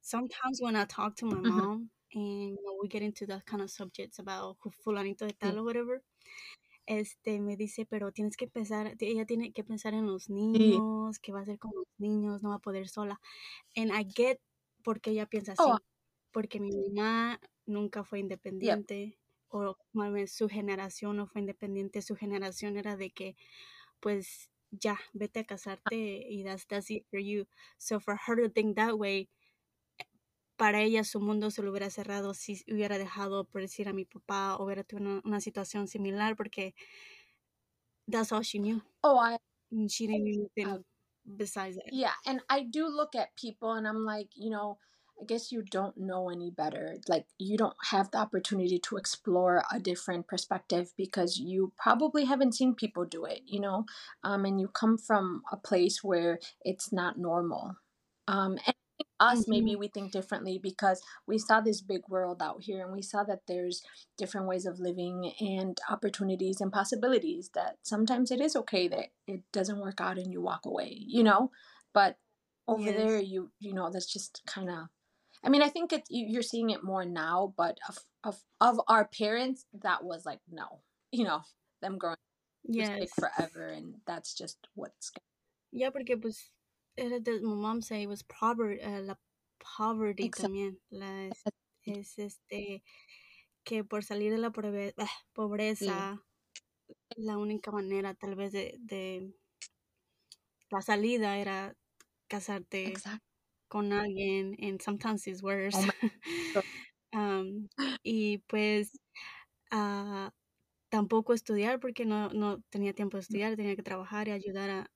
[0.01, 1.65] sometimes when I talk to my Mhm.
[1.65, 5.33] mom and you know, we get into that kind of subjects about who fulanito de
[5.33, 5.59] tal Sí.
[5.59, 6.03] or whatever,
[6.87, 11.33] este me dice, pero tienes que pensar, ella tiene que pensar en los niños, que
[11.33, 13.21] va a ser con los niños, no va a poder sola.
[13.77, 14.41] And I get
[14.83, 15.77] por qué ella piensa así, Oh.
[16.33, 22.15] porque mi mamá nunca fue independiente o más bien su generación no fue independiente, su
[22.17, 23.35] generación era de que
[24.01, 24.49] pues
[24.81, 25.95] ya, vete a casarte
[26.29, 27.47] y that's, that's it for you.
[27.77, 29.29] So for her to think that way,
[30.57, 34.05] para ella su mundo se lo hubiera cerrado si hubiera dejado por decir a mi
[34.05, 36.73] papá o hubiera tenido una, una situación similar porque
[38.07, 38.81] that's all she knew.
[39.03, 39.37] Oh, I
[39.89, 40.79] She didn't know anything Uh,
[41.37, 41.91] besides that.
[41.91, 44.79] Yeah, and I do look at people and I'm like, you know,
[45.23, 46.97] I guess you don't know any better.
[47.07, 52.55] Like, you don't have the opportunity to explore a different perspective because you probably haven't
[52.55, 53.85] seen people do it, you know?
[54.23, 57.77] Um, and you come from a place where it's not normal.
[58.27, 58.75] Um, and
[59.19, 63.01] us, maybe we think differently because we saw this big world out here and we
[63.01, 63.83] saw that there's
[64.17, 69.41] different ways of living and opportunities and possibilities that sometimes it is okay that it
[69.53, 71.51] doesn't work out and you walk away, you know?
[71.93, 72.17] But
[72.67, 72.93] over Yes.
[72.93, 74.87] there, you you know, that's just kind of.
[75.43, 78.79] I mean, I think it you- you're seeing it more now, but of of of
[78.87, 81.43] our parents, that was like no, you know,
[81.81, 82.19] them growing up
[82.63, 82.99] Yes.
[82.99, 85.11] like forever, and that's just what's.
[85.71, 86.51] Ya, porque pues
[86.95, 89.15] era de, my mom say it was poverty, la
[89.59, 90.53] poverty Exacto.
[90.53, 90.77] también.
[90.91, 91.47] La, es,
[91.85, 92.83] es, este,
[93.65, 94.51] que por salir de la
[94.97, 96.23] ah, pobreza,
[97.15, 99.33] la única manera tal vez de, de
[100.69, 101.75] la salida era
[102.27, 103.32] casarte Exactly.
[103.73, 105.75] Con alguien, and sometimes it's worse.
[106.55, 106.61] Oh
[107.13, 107.69] um,
[108.03, 108.91] y pues
[109.71, 110.31] ah,
[110.89, 114.91] tampoco estudiar porque no, no tenía tiempo de estudiar, tenía que trabajar y ayudar a,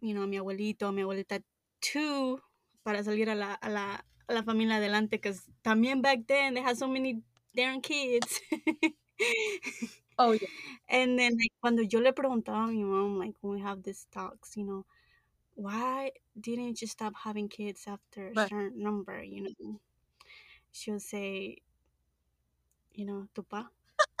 [0.00, 1.40] you know, a mi abuelito, a mi abuelita
[1.80, 2.40] too,
[2.82, 6.62] para salir a la, a la, a la familia adelante, because también back then they
[6.62, 7.22] had so many
[7.54, 8.40] damn kids.
[10.18, 10.48] Oh yeah.
[10.88, 14.06] And then like, cuando yo le preguntaba a mi mom, like when we have these
[14.12, 14.84] talks, you know,
[15.54, 19.80] why didn't you stop having kids after a certain number, you know?
[20.72, 21.58] She'll say,
[22.92, 23.68] you know, tu pa.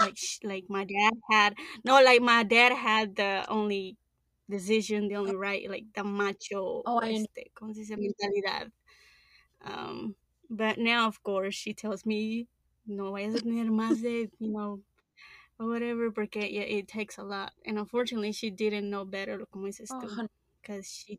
[0.00, 3.96] Like, sh- like my dad had, no, like my dad had the only
[4.50, 7.96] decision, the only right, like the macho, Oh, I este, ¿cómo se dice?
[7.96, 8.72] Mentalidad.
[9.62, 10.16] Um,
[10.50, 12.48] but now, of course, she tells me,
[12.86, 14.82] no vayas a tener más de, you know,
[15.58, 17.54] or whatever, porque yeah, it takes a lot.
[17.66, 20.22] And unfortunately, she didn't know better, como dices Oh, tú,
[20.62, 21.18] because she,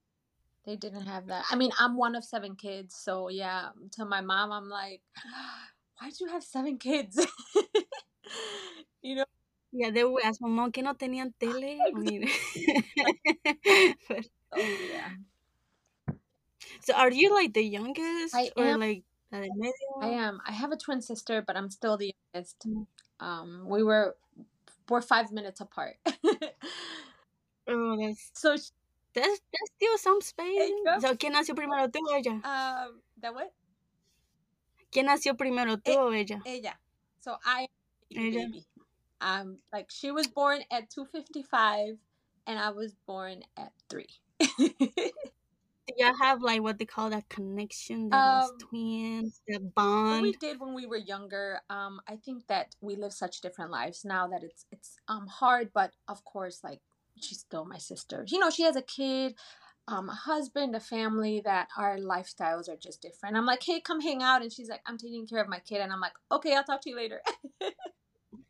[0.65, 1.45] they didn't have that.
[1.51, 3.69] I mean, I'm one of seven kids, so yeah.
[3.93, 5.01] To my mom, I'm like,
[5.99, 7.19] why did you have seven kids?
[9.01, 9.25] you know.
[9.73, 11.79] yeah, they were as mamá, que no tenían tele?
[11.81, 12.29] I mean,
[14.07, 15.09] but, Oh yeah.
[16.81, 18.35] so are you like the youngest?
[18.35, 18.79] I or am.
[18.79, 19.99] like la de medio?
[20.01, 20.39] I am.
[20.47, 22.57] I have a twin sister, but I'm still the youngest.
[22.67, 22.85] Mm.
[23.19, 24.15] Um, we were
[24.89, 25.95] we're five minutes apart.
[27.67, 28.71] Oh, that's, so sh-
[29.13, 30.71] that's, that's still some space.
[31.01, 32.31] So, ¿quién nació primero, tú o ella?
[32.43, 33.51] um, that what?
[34.91, 36.41] ¿Quién nació primero, tú Eh, o ella?
[36.45, 36.79] Ella.
[37.21, 37.67] So I
[38.15, 38.47] Ella.
[38.47, 38.65] baby.
[39.21, 41.97] Um, like she was born at two fifty five,
[42.45, 44.09] and I was born at three.
[45.87, 50.21] Do y'all have like what they call that connection, that Um, twins, that What bond?
[50.21, 54.05] we did when we were younger, um, I think that we live such different lives
[54.05, 56.81] now that it's it's um hard, but of course, like
[57.23, 58.25] she's still my sister.
[58.27, 59.37] You know, she has a kid,
[59.87, 61.41] um, a husband, a family.
[61.43, 63.37] That our lifestyles are just different.
[63.37, 65.81] I'm like, hey, come hang out, and she's like, I'm taking care of my kid,
[65.81, 67.21] and I'm like, okay, I'll talk to you later.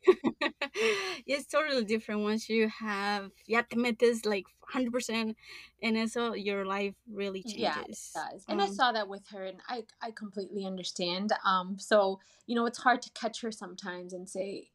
[1.26, 5.36] it's totally different once you have ya te metes like 100%
[5.82, 7.42] and so your life really changes.
[7.46, 11.32] yeah, it does, and I Um, saw that with her, and I I completely understand.
[11.44, 14.70] Um, so you know, it's hard to catch her sometimes and say,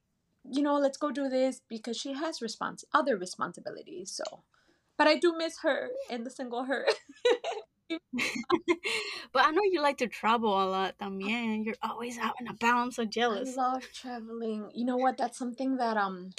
[0.51, 4.11] you know, let's go do this because she has respons other responsibilities.
[4.11, 4.43] So,
[4.97, 6.85] but I do miss her and the single her.
[7.89, 11.65] but I know you like to travel a lot también.
[11.65, 12.77] You're always out and about.
[12.77, 13.55] I'm so I jealous.
[13.55, 14.71] love traveling.
[14.73, 15.17] You know what?
[15.17, 16.31] That's something that um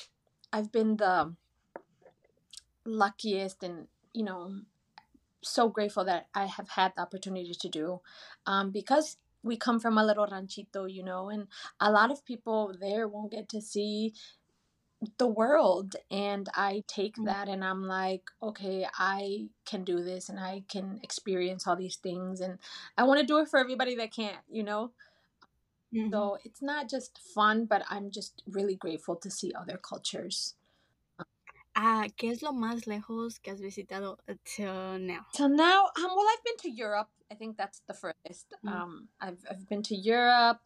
[0.53, 1.35] I've been the
[2.85, 4.61] luckiest and you know
[5.43, 8.01] so grateful that I have had the opportunity to do
[8.47, 11.49] um because we come from a little ranchito, you know, and
[11.81, 14.15] a lot of people there won't get to see
[15.17, 17.25] the world and I take Mm.
[17.25, 21.97] that and I'm like, okay, I can do this and I can experience all these
[21.97, 22.59] things and
[22.99, 24.93] I want to do it for everybody that can't, you know.
[25.93, 26.11] Mhm.
[26.13, 30.55] So it's not just fun, but I'm just really grateful to see other cultures.
[31.75, 35.27] Ah, ¿qué es lo más lejos que has visitado until now?
[35.33, 37.09] So now, um, well, I've been to Europe.
[37.31, 38.55] I think that's the furthest.
[38.65, 38.73] Mm.
[38.73, 40.61] Um, I've I've been to Europe.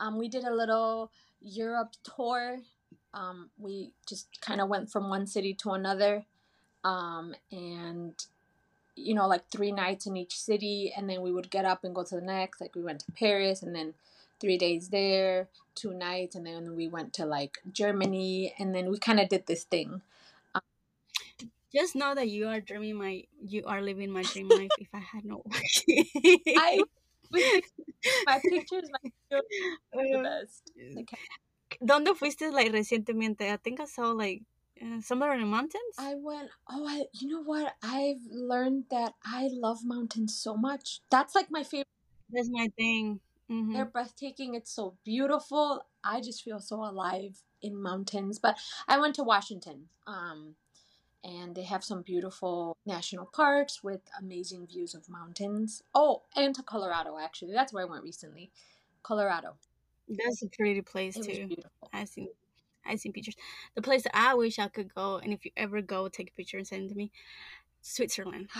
[0.00, 2.58] Um, we did a little Europe tour.
[3.14, 6.24] Um, we just kind of went from one city to another,
[6.84, 8.14] um, and
[8.96, 11.94] you know, like three nights in each city, and then we would get up and
[11.94, 12.60] go to the next.
[12.60, 13.94] Like we went to Paris, and then
[14.40, 18.98] three days there, two nights, and then we went to like Germany, and then we
[18.98, 20.02] kind of did this thing.
[21.72, 24.72] Just know that you are dreaming my, you are living my dream life.
[24.76, 25.62] If I had no work,
[26.56, 26.84] I
[28.26, 29.42] my pictures, my videos,
[30.12, 30.72] the best.
[30.94, 31.08] Like,
[31.80, 33.50] ¿Dónde fuiste like recientemente?
[33.52, 34.42] I think I saw like
[34.82, 35.96] uh, somewhere in the mountains.
[35.98, 36.50] I went.
[36.68, 37.04] Oh, I.
[37.14, 37.74] You know what?
[37.82, 41.00] I've learned that I love mountains so much.
[41.10, 41.86] That's like my favorite.
[42.30, 43.20] That's my thing.
[43.48, 44.54] hmm They're breathtaking.
[44.54, 45.84] It's so beautiful.
[46.04, 48.38] I just feel so alive in mountains.
[48.38, 49.88] But I went to Washington.
[50.06, 50.56] Um,
[51.24, 55.82] and they have some beautiful national parks with amazing views of mountains.
[55.94, 57.52] Oh, and to Colorado actually.
[57.52, 58.50] That's where I went recently.
[59.02, 59.54] Colorado.
[60.08, 61.46] That's a pretty place It too.
[61.46, 61.90] beautiful.
[61.92, 62.28] I seen
[62.84, 63.36] I seen pictures.
[63.74, 66.32] The place that I wish I could go, and if you ever go, take a
[66.32, 67.12] picture and send it to me.
[67.82, 68.48] Switzerland.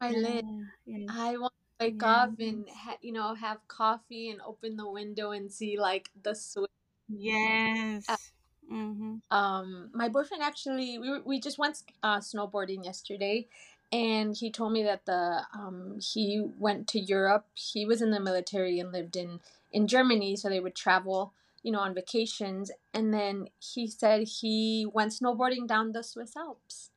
[0.00, 0.44] My list.
[0.86, 1.06] Yeah, yeah.
[1.08, 5.32] I want to wake up and ha- you know have coffee and open the window
[5.32, 6.68] and see like the Swiss.
[7.08, 8.29] Yes.
[8.70, 13.48] Hmm Um, my boyfriend actually we we just went uh, snowboarding yesterday,
[13.92, 17.46] and he told me that the um he went to Europe.
[17.54, 19.40] He was in the military and lived in
[19.72, 22.70] in Germany, so they would travel you know on vacations.
[22.94, 26.90] And then he said he went snowboarding down the Swiss Alps.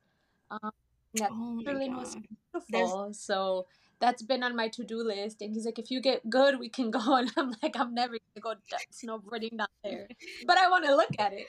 [0.50, 0.72] Um,
[1.14, 2.16] that Oh Switzerland was
[2.52, 3.12] beautiful.
[3.14, 3.66] So
[4.00, 5.42] that's been on my to do list.
[5.42, 7.16] And he's like, if you get good, we can go.
[7.16, 8.54] And I'm like, I'm never gonna go
[8.92, 10.08] snowboarding down there,
[10.46, 11.46] but I want to look at it.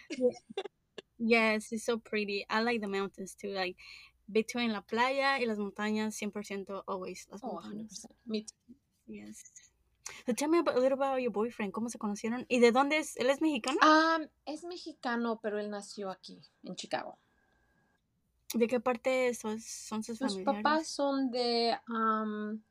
[1.17, 2.45] Yes, it's so pretty.
[2.49, 3.49] I like the mountains too.
[3.49, 3.77] Like
[4.31, 8.05] between la playa y las montañas, 100% always las Oh, montañas.
[8.05, 8.12] 100%.
[8.27, 8.75] Me too.
[9.08, 9.43] Yes.
[10.27, 11.71] So tell me about, a little about your boyfriend.
[11.73, 12.45] ¿Cómo se conocieron?
[12.47, 13.15] ¿Y de dónde es?
[13.17, 13.77] ¿Él es mexicano?
[13.81, 17.17] Um, es mexicano, pero él nació aquí, en Chicago.
[18.56, 20.63] ¿De qué parte son, son sus Sus familiares?
[20.63, 22.62] papás son de um,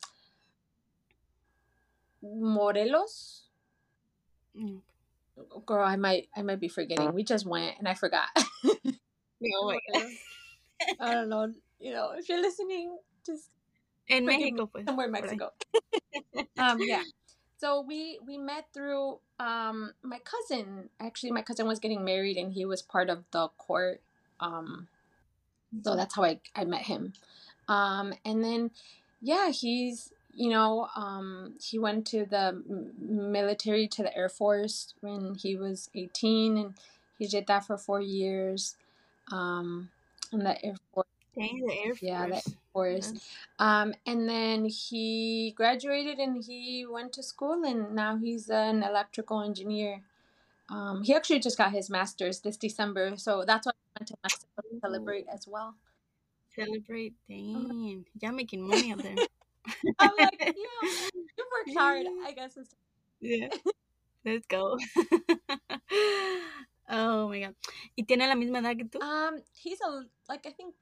[2.23, 3.51] Morelos.
[4.55, 4.79] Mm.
[5.67, 7.13] Girl, I might, I might be forgetting.
[7.13, 8.29] We just went and I forgot.
[9.43, 9.79] God.
[11.01, 11.53] I don't know.
[11.79, 13.51] You know, if you're listening, just
[14.09, 15.13] En Forgive me, somewhere in.
[15.13, 15.51] Mexico.
[16.59, 17.03] um, yeah.
[17.59, 20.91] So we we met through um my cousin.
[21.01, 24.03] Actually, my cousin was getting married, and he was part of the court.
[24.41, 24.89] Um,
[25.83, 27.13] so that's how I I met him.
[27.69, 28.71] Um, and then
[29.23, 32.63] yeah, he's you know um he went to the
[32.99, 36.75] military to the Air Force when he was eighteen, and
[37.19, 38.77] he did that for four years.
[39.33, 39.91] Um,
[40.33, 41.07] in the Air Force.
[41.37, 42.03] Dang, the Air Force.
[42.03, 43.07] Yeah, the Air Force.
[43.07, 48.83] That's- Um, and then he graduated and he went to school and now he's an
[48.83, 50.03] electrical engineer.
[50.69, 54.63] Um, he actually just got his master's this December, so that's why went to Mexico
[54.63, 55.75] to celebrate as well.
[56.55, 57.15] Celebrate.
[57.29, 58.05] Dang.
[58.21, 59.17] Y'all making money out there.
[59.99, 60.53] I'm like, yeah,
[61.15, 62.07] you worked hard.
[62.27, 62.75] I guess it's
[63.21, 63.49] Yeah.
[64.25, 64.79] Let's go.
[66.89, 67.55] oh my god.
[67.97, 69.01] ¿Y tiene la misma edad que tú?
[69.03, 70.75] um he's a like I think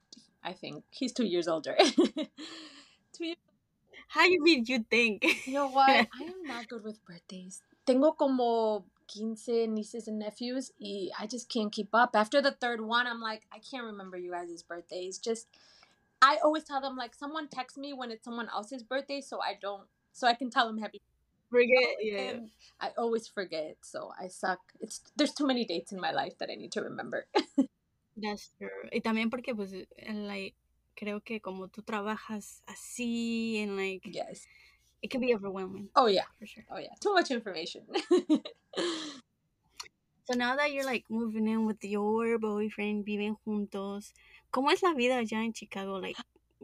[0.43, 1.75] I think he's two years older.
[3.13, 3.37] two years.
[4.07, 5.23] How you mean you think?
[5.47, 5.89] You know what?
[5.89, 7.61] I am not good with birthdays.
[7.85, 12.15] Tengo como 15 nieces and nephews y I just can't keep up.
[12.15, 15.19] After the third one, I'm like, I can't remember you guys' birthdays.
[15.19, 15.47] Just
[16.21, 19.57] I always tell them like someone text me when it's someone else's birthday so I
[19.61, 21.01] don't so I can tell them happy
[21.53, 22.01] Forget.
[22.01, 22.39] Yeah.
[22.81, 24.59] I always forget, so I suck.
[24.81, 27.27] It's there's too many dates in my life that I need to remember.
[28.17, 28.89] That's true.
[28.91, 30.55] Y también porque pues eh, like
[30.95, 34.47] creo que como tú trabajas así and like yes.
[35.03, 36.23] It can be overwhelming Oh yeah.
[36.39, 36.63] for sure.
[36.71, 36.95] Oh yeah.
[37.01, 37.83] Too much information.
[40.25, 44.13] So now that you're like moving in with your boyfriend, viven juntos,
[44.51, 45.99] ¿cómo es la vida allá en Chicago?
[45.99, 46.17] Like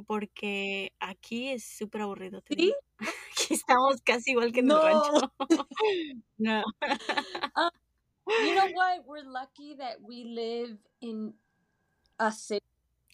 [0.08, 2.42] porque aquí es súper aburrido.
[2.42, 2.74] te ¿Sí?
[3.00, 5.32] Aquí estamos casi igual que en el rancho.
[6.38, 6.64] no.
[7.56, 7.70] Ah,
[8.40, 9.06] you know what?
[9.06, 11.34] We're lucky that we live in
[12.20, 12.64] a city.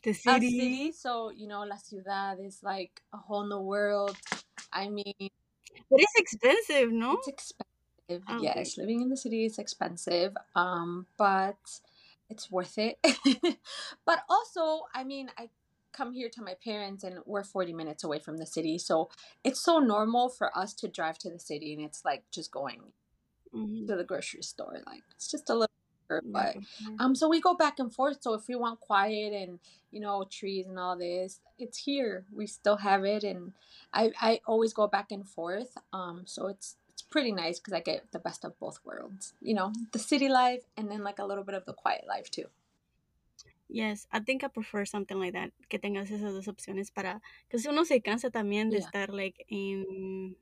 [0.03, 0.49] The A city.
[0.51, 4.15] city, so you know, la ciudad is like a whole new world.
[4.75, 5.29] I mean,
[5.89, 7.13] But it's expensive, no?
[7.13, 8.23] it's expensive.
[8.29, 10.35] Oh, yes, living in the city is expensive.
[10.55, 11.57] Um, but
[12.29, 12.99] it's worth it.
[14.05, 15.49] but also, I mean, I
[15.93, 18.77] come here to my parents and we're 40 minutes away from the city.
[18.77, 19.09] So
[19.43, 22.81] it's so normal for us to drive to the city and it's like just going
[23.53, 23.87] Mhm.
[23.87, 24.81] to the grocery store.
[24.85, 25.71] Like it's just a little
[26.09, 26.57] Yeah, but
[26.99, 28.21] um so we go back and forth.
[28.21, 29.59] So if we want quiet and
[29.91, 32.25] you know trees and all this, it's here.
[32.33, 33.53] We still have it and
[33.93, 35.77] I I always go back and forth.
[35.93, 39.33] Um so it's it's pretty nice because I get the best of both worlds.
[39.41, 42.29] You know, the city life and then like a little bit of the quiet life
[42.31, 42.47] too.
[43.67, 47.57] Yes, I think I prefer something like that, que tengas esas dos opciones para, que
[47.57, 48.85] si uno se cansa también de Yeah.
[48.85, 50.37] estar like en,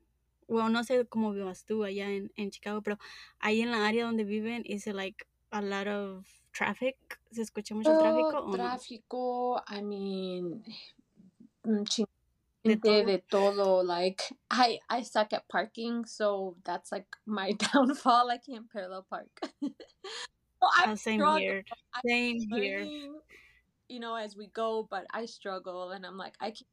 [0.46, 2.98] bueno, no sé cómo vivas tú allá en, en Chicago, pero
[3.40, 6.96] ahí en la área donde viven, is it like a lot of traffic?
[7.32, 10.64] ¿Se escucha mucho tráfico Oh, tráfico, I mean
[11.64, 11.84] mm,
[12.64, 13.04] De todo.
[13.04, 18.70] de todo like i i suck at parking so that's like my downfall i can't
[18.72, 19.28] parallel park
[19.62, 21.64] so i'm Ah, same here.
[22.06, 22.88] Same here.
[23.88, 26.66] you know as we go but i struggle and i'm like i can't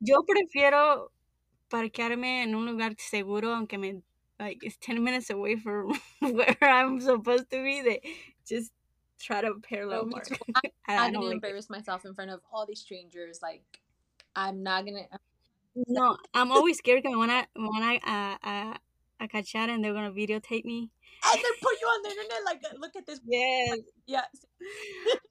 [0.00, 1.10] Yo prefiero
[1.68, 4.02] parquearme en un lugar seguro, aunque me,
[4.40, 8.00] like, it's 10 minutes away from where I'm supposed to be, de
[8.46, 8.72] just
[9.20, 10.28] try to parallel me park.
[10.88, 11.34] I i'm not don't gonna like it.
[11.34, 13.62] embarrass myself in front of all these strangers like
[14.36, 15.06] i'm not gonna
[15.86, 19.84] No, I'm always scared because when I when I van a, a, a, a and
[19.84, 20.90] they're gonna videotape me.
[21.26, 23.78] and then put you on the internet like uh, look at this Yes.
[24.06, 24.24] yeah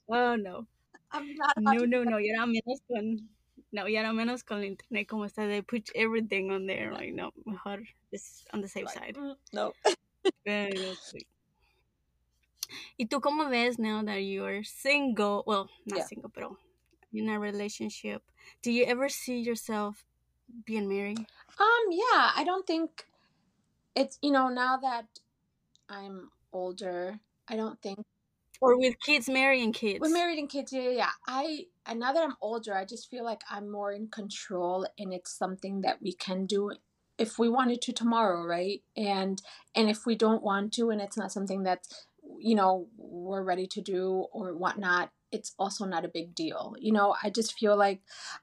[0.10, 0.68] Oh, no.
[1.12, 2.18] i'm not No, no, no.
[2.18, 3.30] Y ahora menos con...
[3.72, 5.47] No, y ahora menos con el internet como está.
[5.47, 6.91] They put everything on there.
[6.91, 9.15] Like, no, mejor just on the safe like, side.
[9.18, 9.74] mm, no
[10.43, 11.28] Pero sí.
[12.97, 15.43] ¿Y tú cómo ves now that you're single?
[15.45, 16.05] Well, not Yeah.
[16.07, 16.57] single, pero
[17.13, 18.22] in a relationship.
[18.61, 20.05] Do you ever see yourself
[20.65, 21.20] being married?
[21.59, 23.05] Um, yeah, I don't think
[23.95, 25.05] it's you know now that
[25.89, 27.99] I'm older, I don't think
[28.62, 29.99] Or with kids, marrying kids?
[30.01, 30.74] we're married and kids.
[30.74, 31.10] Yeah, yeah, yeah.
[31.28, 35.14] I and now that I'm older, I just feel like I'm more in control, and
[35.14, 36.72] it's something that we can do
[37.18, 38.82] if we wanted to tomorrow, right?
[38.95, 39.41] And
[39.76, 41.88] and if we don't want to, and it's not something that
[42.39, 46.75] you know we're ready to do or whatnot, it's also not a big deal.
[46.80, 48.01] You know, I just feel like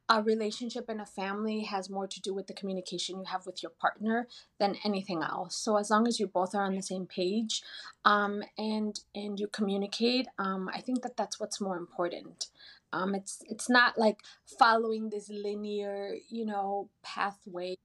[0.09, 3.63] a relationship and a family has more to do with the communication you have with
[3.63, 4.29] your partner
[4.59, 5.57] than anything else.
[5.57, 7.63] So as long as you both are on the same page,
[8.05, 12.49] um, and and you communicate, um, I think that that's what's more important.
[12.93, 14.21] Um, it's it's not like
[14.59, 17.77] following this linear, you know, pathway.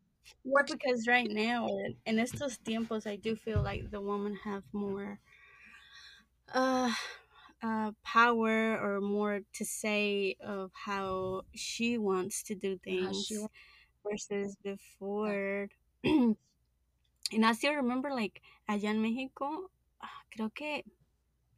[0.43, 1.67] Well, because right now,
[2.05, 5.19] in- estos tiempos, I do feel like the women have more
[6.53, 6.91] uh,
[7.61, 13.45] uh, power or more to say of how she wants to do how things she
[14.03, 15.69] versus before.
[16.03, 16.35] and
[17.43, 19.69] I still remember, like, allá en México,
[20.01, 20.83] ah, creo que,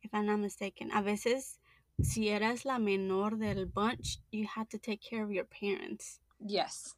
[0.01, 1.59] if I'm not mistaken, a veces,
[2.01, 6.19] si eras la menor del bunch, you had to take care of your parents.
[6.43, 6.95] Yes.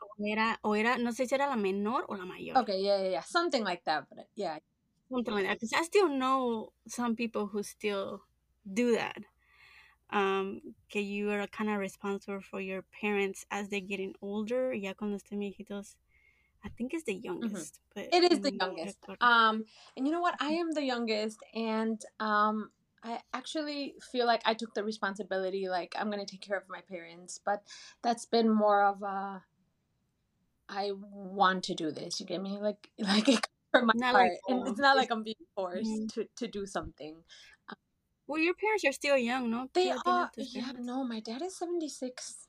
[0.00, 2.56] O era, o era, no sé si era la menor o la mayor.
[2.58, 2.80] Okay.
[2.80, 3.02] Yeah.
[3.02, 3.10] Yeah.
[3.10, 3.22] Yeah.
[3.22, 4.06] Something like that.
[4.08, 4.58] But yeah.
[5.10, 8.22] something like that because i still know some people who still
[8.72, 9.18] do that
[10.10, 14.72] um que you are a kind of responsible for your parents as they're getting older
[14.72, 15.96] ya cuando estén viejitos
[16.64, 18.98] i think it's the youngest but It is the youngest.
[19.20, 19.64] Um,
[19.96, 20.36] and you know what?
[20.40, 22.70] I am the youngest, and um,
[23.02, 25.68] I actually feel like I took the responsibility.
[25.68, 27.62] Like I'm gonna take care of my parents, but
[28.02, 29.42] that's been more of a.
[30.68, 32.20] I want to do this.
[32.20, 32.58] You get me?
[32.58, 36.02] Like like it from my Not heart, like and it's not like I'm being forced
[36.02, 36.10] Mhm.
[36.10, 37.24] to to do something.
[38.26, 40.30] Well your parents are still young no They ¿Qué edad are.
[40.36, 40.72] Yeah.
[40.78, 42.48] No, my dad is seventy six.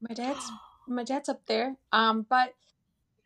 [0.00, 0.50] My dad's
[0.88, 1.76] my dad's up there.
[1.92, 2.54] Um, but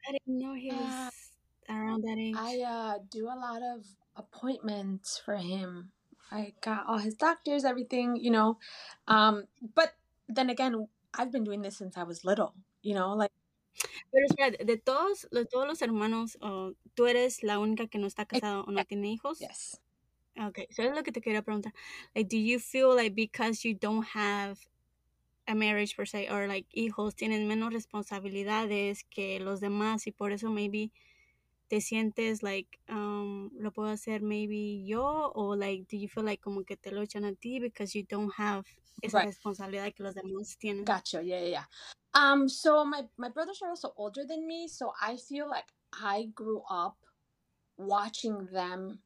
[0.07, 1.09] i didn't know he Yeah.
[1.09, 1.33] was
[1.69, 5.93] around that age I uh, do a lot of appointments for him.
[6.31, 8.59] I got all his doctors, everything, you know.
[9.07, 9.45] Um,
[9.75, 9.95] but
[10.29, 13.31] then again, I've been doing this since I was little, you know, like
[14.13, 18.07] pero espera de todos de todos los hermanos oh, tú eres la única que no
[18.07, 19.81] está casada o no tiene hijos yes.
[20.37, 21.73] Okay, so es lo que te quería preguntar.
[22.15, 24.59] Like, do you feel like because you don't have
[25.49, 30.33] a marriage per se, or like hijos, tienen menos responsabilidades que los demás y por
[30.33, 30.93] eso maybe
[31.69, 36.41] te sientes like um, lo puedo hacer maybe yo or like do you feel like
[36.43, 38.67] como que te lo echan a ti because you don't have
[39.03, 39.29] esa Right.
[39.29, 40.85] responsabilidad que los demás tienen?
[40.85, 41.23] Gotcha.
[41.23, 41.65] Yeah, yeah, yeah.
[42.15, 46.27] Um, so my my brothers are also older than me, so I feel like I
[46.35, 46.99] grew up
[47.79, 49.03] watching them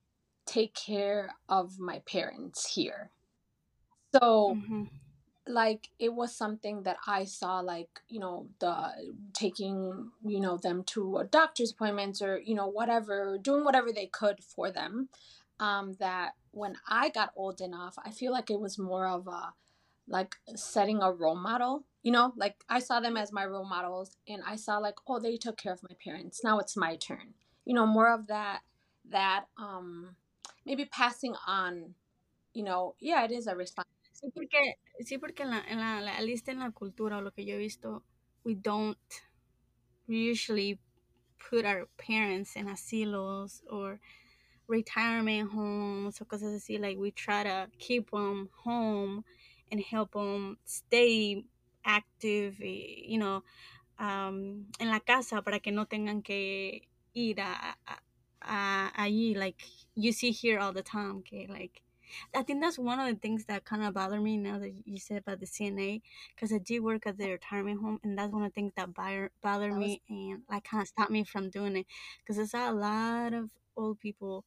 [0.49, 3.11] take care of my parents here.
[4.15, 4.89] So Ujú.
[5.47, 10.85] like it was something that I saw like, you know, the taking, you know, them
[10.95, 15.09] to a doctor's appointments or, you know, whatever, doing whatever they could for them.
[15.61, 19.55] Um, that when I got old enough, I feel like it was more of a
[20.07, 24.17] like setting a role model you know like i saw them as my role models
[24.27, 27.35] and i saw like oh they took care of my parents now it's my turn
[27.65, 28.61] you know more of that
[29.11, 30.17] that um
[30.69, 31.97] maybe passing on
[32.55, 33.89] you know yeah it is a responsibility
[34.21, 34.59] Sí, porque,
[35.05, 38.03] sí, porque en la, en la, la cultura o lo que yo he visto,
[38.43, 38.99] we don't
[40.09, 40.81] usually
[41.39, 44.01] put our parents in asilos or
[44.67, 46.81] retirement homes or cosas así.
[46.81, 49.25] Like we try to keep them home
[49.71, 51.45] and help them stay
[51.85, 53.43] active, you know,
[53.99, 57.79] um, en la casa para que no tengan que ir a,
[58.43, 59.37] a allí.
[59.37, 59.57] Like
[59.95, 61.83] you see here all the time, Okay, like
[62.35, 64.99] I think that's one of the things that kind of bother me now that you
[64.99, 66.01] said about the CNA,
[66.35, 68.95] because I do work at the retirement home, and that's one of the things that
[68.95, 71.87] bother, bother That was- me and like kind of stop me from doing it,
[72.21, 74.45] because there's a lot of old people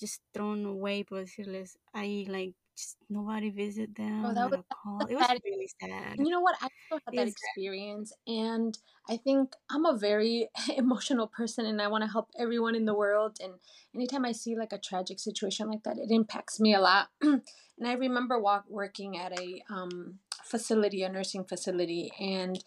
[0.00, 5.06] just thrown away, por decirles, ahí like just nobody visit them, Oh, that was- call.
[5.06, 5.40] It was sad.
[5.44, 6.18] really sad.
[6.18, 6.56] You know what?
[6.60, 11.88] I also had that experience, and I think I'm a very emotional person, and I
[11.88, 13.38] want to help everyone in the world.
[13.42, 13.54] And
[13.94, 17.08] anytime I see like a tragic situation like that, it impacts me a lot.
[17.22, 17.42] and
[17.84, 22.62] I remember walk, working at a um, facility, a nursing facility, and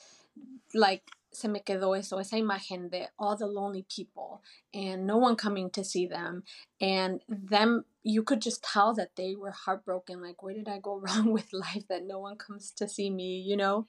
[0.73, 4.41] like se me quedó eso, esa imagen de all the lonely people
[4.73, 6.43] and no one coming to see them.
[6.81, 10.21] And them, you could just tell that they were heartbroken.
[10.21, 13.39] Like, where did I go wrong with life that no one comes to see me,
[13.39, 13.87] you know?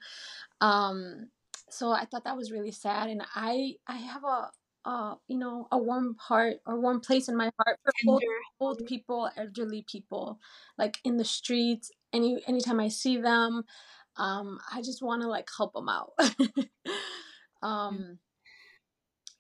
[0.61, 1.29] Um,
[1.71, 3.09] so I thought that was really sad.
[3.09, 4.51] And I, I have a,
[4.85, 8.23] uh, you know, a warm heart or warm place in my heart for old,
[8.61, 10.39] old people, elderly people,
[10.79, 11.91] like in the streets.
[12.13, 13.65] Any anytime I see them,
[14.17, 16.13] um, I just want to like help them out.
[17.63, 18.19] um,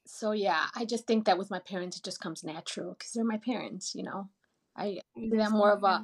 [0.06, 3.24] so yeah, I just think that with my parents, it just comes natural because they're
[3.24, 3.94] my parents.
[3.94, 4.28] You know,
[4.76, 6.02] I them more of a.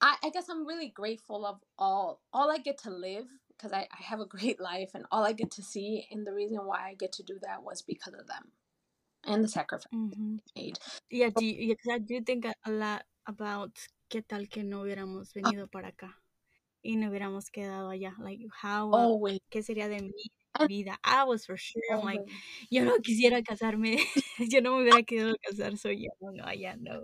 [0.00, 3.88] I, I guess I'm really grateful of all all I get to live because I,
[3.92, 6.88] I have a great life and all I get to see and the reason why
[6.88, 8.52] I get to do that was because of them
[9.24, 10.40] and the sacrifice Mhm.
[10.56, 10.78] made.
[11.10, 13.78] Yeah, do you, yeah, 'cause I do think a, lot about
[14.10, 16.22] qué tal que no hubiéramos venido para acá
[16.84, 18.14] y no hubiéramos quedado allá.
[18.18, 19.40] Like, how, uh, Always.
[19.50, 20.14] ¿qué sería de And-
[20.66, 20.96] vida?
[21.04, 22.20] Ah, I was for sure, I'm like,
[22.70, 23.98] yo no quisiera casarme,
[24.38, 27.00] yo no me hubiera querido casar, so yeah, no, no, allá no.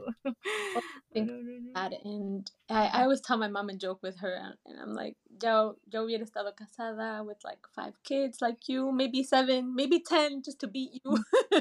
[1.75, 4.95] that and I, I always tell my mom and joke with her and, and I'm
[4.95, 10.01] like, yo, yo hubiera estado casada with like five kids like you, maybe seven, maybe
[10.01, 11.19] ten just to beat you.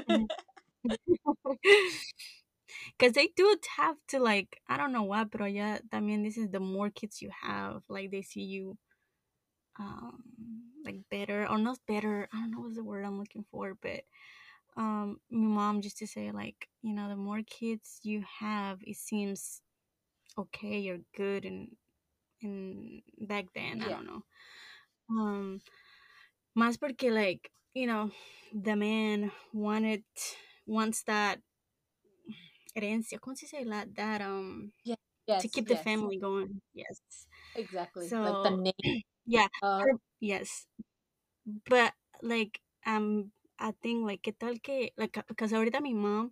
[0.10, 0.28] Mm.
[0.88, 0.96] Mm.
[2.98, 6.50] Because they do have to like I don't know what, pero ya también this is
[6.50, 8.78] the more kids you have, like they see you
[9.80, 10.24] um
[10.86, 12.30] like better or not better.
[12.34, 14.04] I don't know what's the word I'm looking for, but
[14.78, 18.98] um my mom just to say like, you know, the more kids you have, it
[18.98, 19.62] seems
[20.38, 21.76] okay, you're good and
[22.42, 24.24] and back then, I don't know.
[25.10, 25.62] Um
[26.58, 28.12] más porque like, you know,
[28.54, 30.04] the man wanted
[30.66, 31.40] wants that
[32.76, 33.66] herencia, ¿cómo se dice?
[33.70, 34.96] That, that um Yeah.
[35.28, 36.62] yes, to keep the family going.
[36.74, 37.00] Yes.
[37.56, 38.16] Exactly.
[38.22, 39.48] like So the name yeah,
[39.80, 40.68] her- yes.
[41.70, 46.32] But like um I think like qué tal que like because ahorita mi mom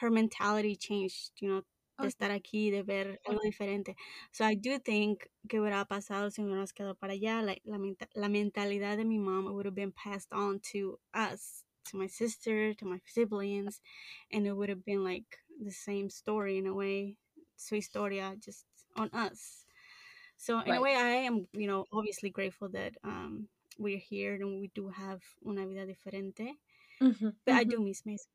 [0.00, 1.62] her mentality changed, you know,
[2.00, 3.96] de estar aquí, de ver algo diferente.
[4.32, 8.08] So I do think que hubiera pasado si hubiéramos quedado para allá, like la, menta-
[8.14, 12.74] la mentalidad de mi mom would have been passed on to us, to my sister,
[12.74, 13.80] to my siblings,
[14.32, 17.16] and it would have been like the same story in a way,
[17.56, 18.64] su historia just
[18.96, 19.64] on us.
[20.38, 24.60] So in a way, I am, you know, obviously grateful that um, we're here and
[24.60, 26.56] we do have una vida diferente.
[27.00, 27.72] Mhm, But I mhm.
[27.72, 28.28] do miss Mexico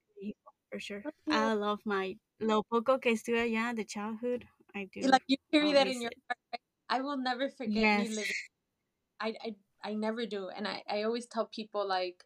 [0.72, 1.08] for sure.
[1.26, 1.50] Yeah.
[1.50, 4.48] I love my lo poco que estuve allá, the childhood.
[4.76, 5.12] I do.
[5.12, 6.38] like you carry that in your heart.
[6.54, 6.62] right?
[6.90, 8.10] I will never forget me Yes.
[8.10, 8.36] living
[9.20, 10.50] I, I I never do.
[10.50, 12.26] And I, I always tell people like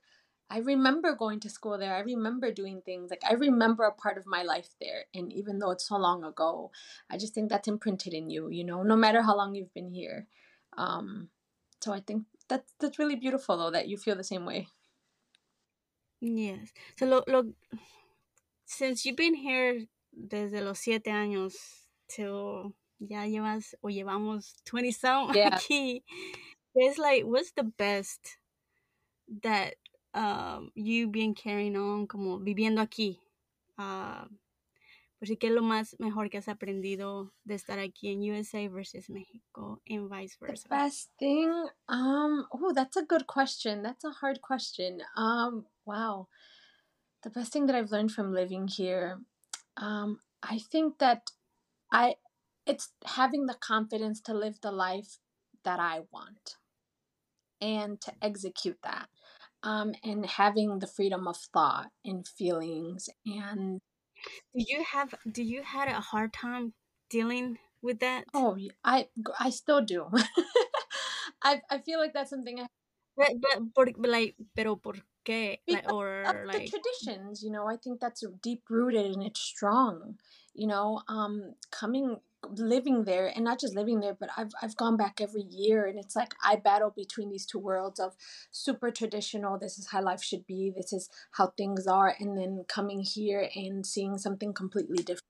[0.50, 1.96] I remember going to school there.
[1.96, 3.10] I remember doing things.
[3.10, 5.06] Like I remember a part of my life there.
[5.14, 6.72] And even though it's so long ago,
[7.10, 9.90] I just think that's imprinted in you, you know, no matter how long you've been
[9.90, 10.28] here.
[10.78, 11.30] Um
[11.82, 14.70] so I think that's that's really beautiful though that you feel the same way.
[16.22, 16.72] Yes.
[16.98, 17.44] So look, lo
[18.66, 21.54] since you've been here desde los siete años
[22.08, 25.50] till ya llevas o llevamos 20 some Yeah.
[25.58, 26.02] aquí,
[26.76, 28.38] it's like, what's the best
[29.44, 29.76] that
[30.14, 33.20] um, you been carrying on como viviendo aquí?
[33.78, 34.28] Uh,
[35.20, 38.70] pues sí, ¿qué es lo más mejor que has aprendido de estar aquí en USA
[38.70, 40.68] versus Mexico and vice versa?
[40.70, 41.50] The best thing,
[41.90, 43.82] um, oh, that's a good question.
[43.82, 45.02] That's a hard question.
[45.16, 46.28] Um, wow.
[47.24, 49.20] The best thing that I've learned from living here,
[49.76, 51.32] um, I think that
[51.92, 52.16] I
[52.68, 55.18] it's having the confidence to live the life
[55.64, 56.58] that I want
[57.60, 59.10] and to execute that.
[59.68, 63.82] Um, and having the freedom of thought and feelings and
[64.56, 66.74] Do you have do you had a hard time
[67.10, 68.26] dealing with that?
[68.34, 69.08] oh, i
[69.40, 70.08] i still do.
[71.44, 72.68] I I feel like that's something I
[73.18, 74.96] But, but, por, like, pero por
[75.26, 75.60] qué?
[75.68, 79.40] Like, or of the like, traditions you know i think that's deep rooted and it's
[79.40, 80.18] strong
[80.54, 82.18] you know um coming
[82.50, 85.98] living there and not just living there but i've i've gone back every year and
[85.98, 88.16] it's like i battle between these two worlds of
[88.52, 92.64] super traditional this is how life should be this is how things are and then
[92.68, 95.24] coming here and seeing something completely different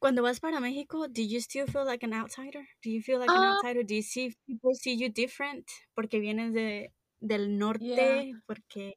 [0.00, 2.66] cuando vas para Mexico, do you still feel like an outsider?
[2.82, 3.82] Do you feel like an uh outsider?
[3.82, 5.70] Do you see people see you different?
[5.94, 6.90] Porque vienes de,
[7.20, 8.94] del yeah norte, porque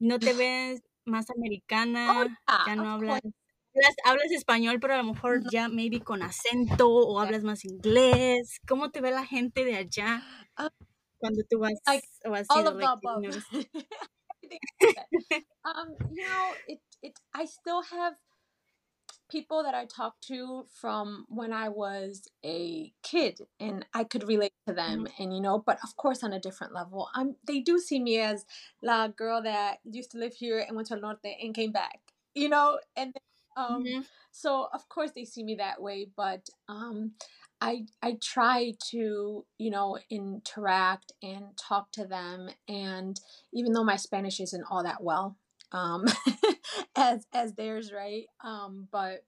[0.00, 3.43] no te ves más oh americana, yeah ya no hablas, course
[3.74, 8.60] hablas, hablas español, pero a lo mejor ya maybe con acento o hablas más inglés.
[8.68, 10.22] ¿Cómo te ve la gente de allá
[10.58, 10.68] Uh,
[11.18, 13.44] cuando tú vas like o has all of Like, you above notice?
[14.42, 14.60] everything
[14.96, 15.06] that.
[15.64, 18.14] um you know it it i still have
[19.30, 24.52] people that I talked to from when I was a kid and I could relate
[24.66, 25.12] to them Mhm.
[25.18, 28.18] and you know but of course on a different level I'm they do see me
[28.20, 28.44] as
[28.82, 32.00] la girl that used to live here and went to el norte and came back
[32.34, 33.14] you know and
[33.56, 34.06] um Mhm.
[34.32, 37.12] so of course they see me that way but um
[37.60, 43.18] I I try to you know interact and talk to them and
[43.52, 45.36] even though my Spanish isn't all that well
[45.72, 46.04] um
[46.96, 49.24] as as theirs right um but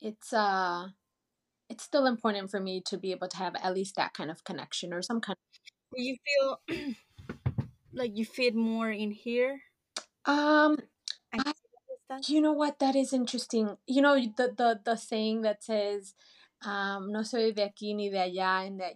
[0.00, 0.88] it's uh
[1.70, 4.44] it's still important for me to be able to have at least that kind of
[4.44, 5.36] connection or some kind
[5.96, 6.60] Do you feel
[7.92, 9.60] like you fit more in here?
[10.26, 10.78] um
[11.32, 11.52] I,
[12.28, 12.78] you know what?
[12.78, 13.76] That is interesting.
[13.86, 16.14] You know the the the saying that says
[16.64, 18.94] um no soy de aquí ni de allá and that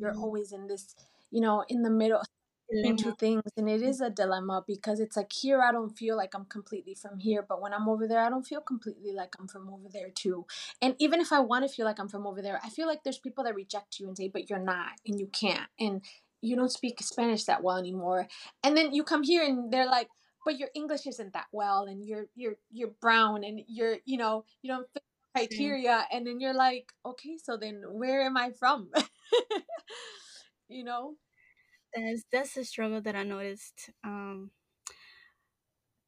[0.00, 0.94] you're Mm, always in this
[1.30, 2.22] you know in the middle
[2.70, 6.16] between two things and it is a dilemma because it's like here I don't feel
[6.16, 9.34] like I'm completely from here but when I'm over there I don't feel completely like
[9.40, 10.46] I'm from over there too.
[10.82, 13.02] And even if I want to feel like I'm from over there I feel like
[13.04, 16.02] there's people that reject you and say but you're not and you can't and
[16.40, 18.28] you don't speak Spanish that well anymore.
[18.62, 20.08] And then you come here and they're like
[20.44, 24.44] but your English isn't that well and you're you're you're brown and you're you know
[24.62, 25.02] you don't fit
[25.34, 28.90] criteria and then you're like okay so then where am I from
[30.68, 31.14] you know
[31.94, 33.90] That's, that's a struggle that I noticed.
[34.04, 34.50] Um,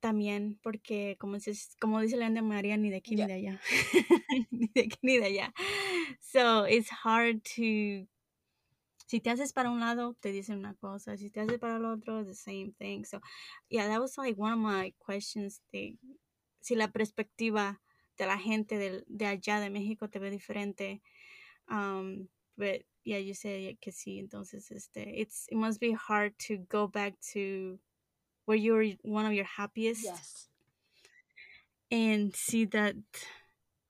[0.02, 3.34] también porque como dices, como dice la India María, ni de aquí ni yeah de
[3.34, 3.60] allá.
[4.50, 5.52] ni de aquí ni de allá.
[6.20, 8.06] So it's hard to
[9.10, 11.16] si te haces para un lado, te dicen una cosa.
[11.16, 13.04] Si te haces para el otro, the same thing.
[13.04, 13.20] So,
[13.68, 15.60] yeah, that was like one of my questions.
[15.72, 15.98] De,
[16.60, 17.80] si la perspectiva
[18.16, 21.02] de la gente del, de allá de México te ve diferente.
[21.68, 24.20] Um, but yeah, you said que sí.
[24.20, 27.80] Entonces, este, it's it must be hard to go back to
[28.44, 30.48] where you're one of your happiest yes
[31.90, 32.94] and see that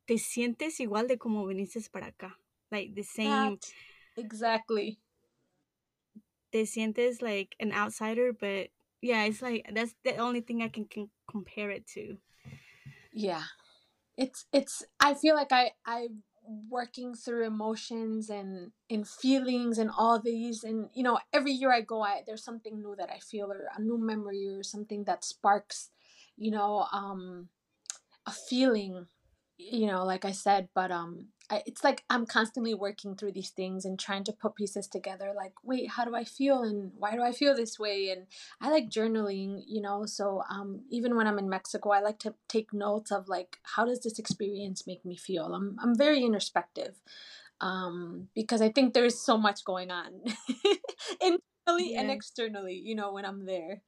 [0.06, 2.36] te sientes igual de como viniste para acá.
[2.70, 3.74] Like the same that
[4.16, 4.98] exactly
[6.53, 8.68] te sientes like an outsider, but
[9.03, 12.18] yeah, it's like that's the only thing I can, can compare it to.
[13.12, 13.42] yeah
[14.16, 16.22] it's it's i feel like i i'm
[16.68, 21.80] working through emotions and and feelings and all these and you know every year i
[21.80, 25.24] go i there's something new that i feel or a new memory or something that
[25.24, 25.90] sparks
[26.36, 27.48] you know um
[28.26, 29.07] a feeling
[29.59, 33.51] you know like i said but um I, it's like i'm constantly working through these
[33.51, 36.62] things and trying to put pieces together like wait how do i feel?
[36.62, 38.11] And why do i feel this way?
[38.11, 38.26] And
[38.61, 42.34] i like journaling you know so um even when i'm in mexico i like to
[42.48, 45.53] take notes of like how does this experience make me feel?
[45.55, 46.96] I'm, I'm very introspective
[47.61, 50.12] um because i think there's so much going on
[51.20, 53.82] internally and externally you know when i'm there.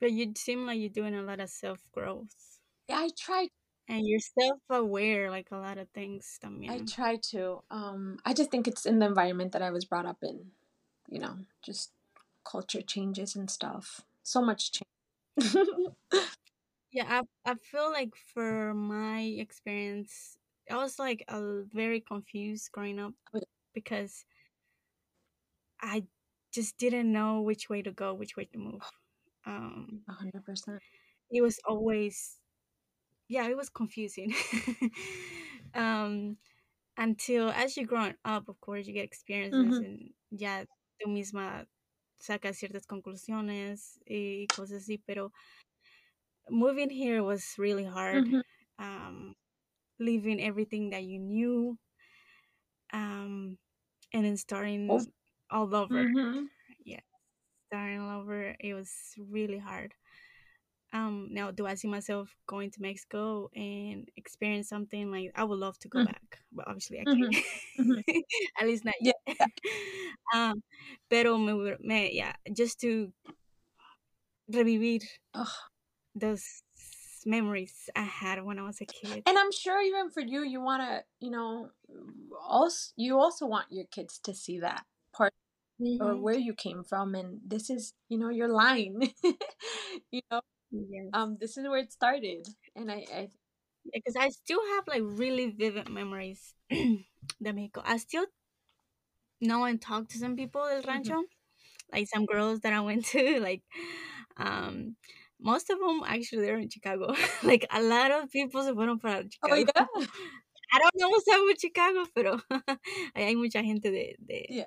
[0.00, 2.58] But you seem like you're doing a lot of self growth.
[2.88, 3.48] Yeah, I try
[3.88, 7.62] And you're self aware, like a lot of things I try to.
[7.70, 10.52] Um, I just think it's in the environment that I was brought up in.
[11.08, 11.92] You know, just
[12.44, 14.02] culture changes and stuff.
[14.22, 14.86] So much change.
[16.92, 20.38] Yeah, I I feel like for my experience,
[20.70, 23.40] I was like a very confused growing up Oh,
[23.74, 24.24] because
[25.80, 26.06] I
[26.52, 28.90] just didn't know which way to go, which way to move.
[29.44, 30.82] Um, A hundred percent.
[31.30, 32.40] it was always,
[33.28, 34.34] yeah, it was confusing.
[35.74, 36.38] um,
[36.98, 39.82] until as you grow up, of course, you get experiences Mhm.
[39.82, 40.64] and ya
[41.00, 41.66] tú misma
[42.20, 45.32] sacas ciertas conclusiones y cosas así, pero
[46.50, 48.28] moving here was really hard.
[48.28, 48.42] Mhm.
[48.78, 49.34] Um,
[50.00, 51.78] leaving everything that you knew,
[52.92, 53.58] um,
[54.12, 55.12] and then starting Oh.
[55.50, 56.06] all over.
[56.14, 56.50] Mhm.
[56.84, 57.00] Yeah,
[57.68, 58.56] starting all over.
[58.60, 59.94] It was really hard.
[60.94, 65.58] Um, now, do I see myself going to Mexico and experience something like I would
[65.58, 66.04] love to go Mhm.
[66.04, 67.16] back, but obviously I Mhm.
[67.18, 67.36] can't.
[67.78, 68.04] Mhm.
[68.60, 69.26] At least not Yeah, yet.
[70.34, 70.62] um,
[71.10, 73.12] pero me, me, yeah, just to
[74.48, 75.02] revivir
[75.34, 75.70] Ugh.
[76.14, 76.62] those
[77.26, 79.24] memories I had when I was a kid.
[79.26, 81.70] And I'm sure even for you, you want to, you know,
[82.40, 85.32] also you also want your kids to see that part
[86.00, 86.22] or Mhm.
[86.22, 89.00] where you came from, and this is, you know, your line.
[90.10, 90.40] you know,
[90.70, 91.08] Yes.
[91.12, 93.28] um, this is where it started, and I, I
[93.92, 97.82] because I still have like really vivid memories de Mexico.
[97.84, 98.26] I still
[99.40, 101.22] know and talk to some people del rancho,
[101.92, 103.40] like some girls that I went to.
[103.40, 103.62] Like,
[104.36, 104.96] um,
[105.40, 107.14] most of them actually they're in Chicago.
[107.42, 109.72] like a lot of people se fueron para oh Chicago.
[109.76, 110.06] yeah,
[110.72, 112.40] I don't know what's up with Chicago, pero
[113.14, 114.64] hay mucha gente de, de Yeah,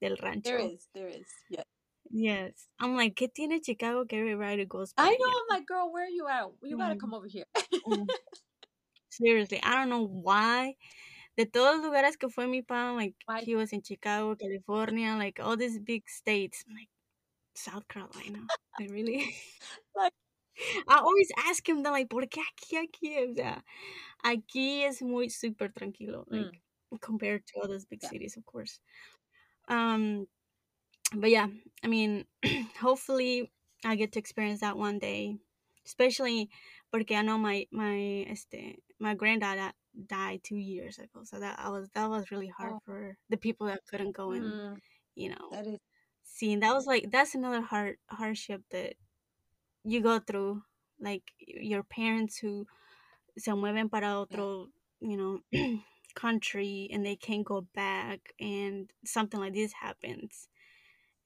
[0.00, 0.42] del rancho.
[0.50, 1.64] there is, there is, yeah.
[2.10, 4.92] Yes, I'm like, ¿qué tiene Chicago que everybody goes?
[4.96, 5.28] I know.
[5.28, 6.46] I'm like, girl, where are you at?
[6.62, 7.00] You gotta Mm.
[7.00, 7.44] come over here.
[7.86, 8.06] Mm.
[9.10, 10.76] Seriously, I don't know why.
[11.36, 13.40] De todos los lugares que fue mi pa, like Why?
[13.42, 16.64] he was in Chicago, California, like all these big states.
[16.68, 16.88] I'm like
[17.54, 18.46] South Carolina.
[18.80, 19.34] Like really?
[19.96, 20.12] Like-
[20.88, 23.30] I always ask him, they're like, ¿por qué aquí, aquí?
[23.30, 23.62] O sea,
[24.24, 26.60] aquí es muy super tranquilo, like
[27.00, 28.04] compared to all those big Mm.
[28.04, 28.10] Yeah.
[28.10, 28.80] cities, of course.
[29.68, 30.26] Um,
[31.14, 31.46] but yeah,
[31.82, 32.26] I mean,
[32.80, 33.50] hopefully
[33.84, 35.38] I get to experience that one day,
[35.86, 36.50] especially
[36.92, 39.72] porque I know my my este my granddad
[40.06, 42.80] died two years ago, so that I was that was really hard Oh.
[42.84, 44.76] for the people that couldn't go and Mm,
[45.14, 45.78] you know that is,
[46.24, 48.94] seeing that was like that's another hard hardship that
[49.84, 50.62] you go through,
[51.00, 52.66] like your parents who
[53.38, 54.68] se mueven para otro
[55.00, 55.40] you know
[56.14, 60.48] country and they can't go back and something like this happens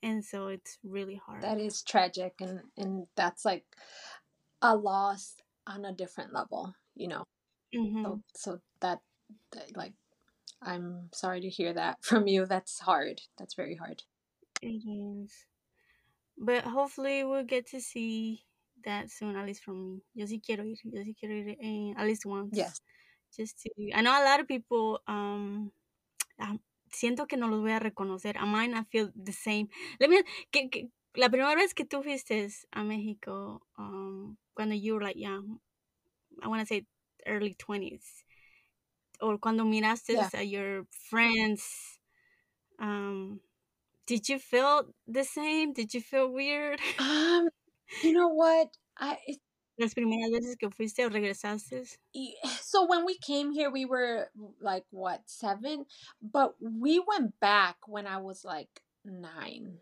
[0.03, 3.65] and so it's really hard that is tragic, and and that's like
[4.63, 5.37] a loss
[5.67, 7.25] on a different level, you know.
[7.75, 8.05] Mhm.
[8.05, 9.01] So, so that,
[9.53, 9.95] that, like,
[10.63, 12.47] I'm sorry to hear that from you.
[12.47, 13.23] That's hard.
[13.39, 14.03] That's very hard.
[14.63, 15.47] It is.
[16.39, 18.45] But hopefully we'll get to see
[18.85, 20.03] that soon, at least from me.
[20.15, 20.77] Yo sí quiero ir.
[20.85, 22.57] Yo sí quiero ir eh, at least once.
[22.57, 22.81] Yes.
[23.37, 23.71] Just to.
[23.95, 25.01] I know a lot of people.
[25.07, 25.73] Um,
[26.39, 26.61] um,
[26.93, 28.37] siento que no los voy a reconocer.
[28.37, 29.69] I might not feel the same.
[29.99, 30.23] Let me.
[30.51, 35.19] Que, que, la primera vez que tú fuiste a México, um, cuando you were like
[35.19, 35.61] young,
[36.43, 36.87] I want to say
[37.27, 38.25] early twenties,
[39.21, 40.31] or cuando miraste Yeah.
[40.35, 41.99] a your friends,
[42.79, 43.41] um,
[44.07, 45.73] did you feel the same?
[45.73, 46.81] Did you feel weird?
[46.99, 47.49] Um,
[48.03, 48.69] you know what?
[48.99, 49.41] I it,
[49.77, 51.83] Las primeras veces que fuiste o regresaste.
[52.15, 55.87] y- so when we came here, we were like what seven,
[56.21, 59.79] but we went back when I was like nine,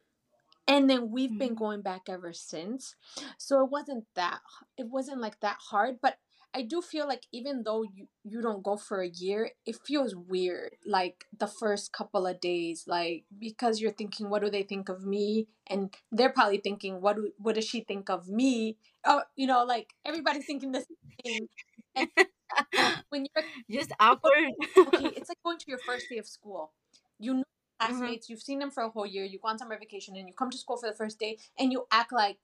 [0.66, 1.59] and then we've been Mhm.
[1.59, 2.95] going back ever since.
[3.38, 4.41] So it wasn't that
[4.76, 6.18] it wasn't like that hard, but
[6.53, 10.15] I do feel like even though you you don't go for a year, it feels
[10.17, 10.77] weird.
[10.85, 15.05] Like the first couple of days, like because you're thinking, what do they think of
[15.05, 15.47] me?
[15.69, 18.77] And they're probably thinking, what do what does she think of me?
[19.05, 21.49] Oh, you know, like everybody's thinking the same thing.
[23.11, 24.53] When you're Just awkward.
[24.89, 26.73] okay, it's like going to your first day of school.
[27.19, 27.45] You know
[27.83, 27.89] Mhm.
[27.89, 30.35] classmates, you've seen them for a whole year, you go on summer vacation, and you
[30.35, 32.39] come to school for the first day, and you act like,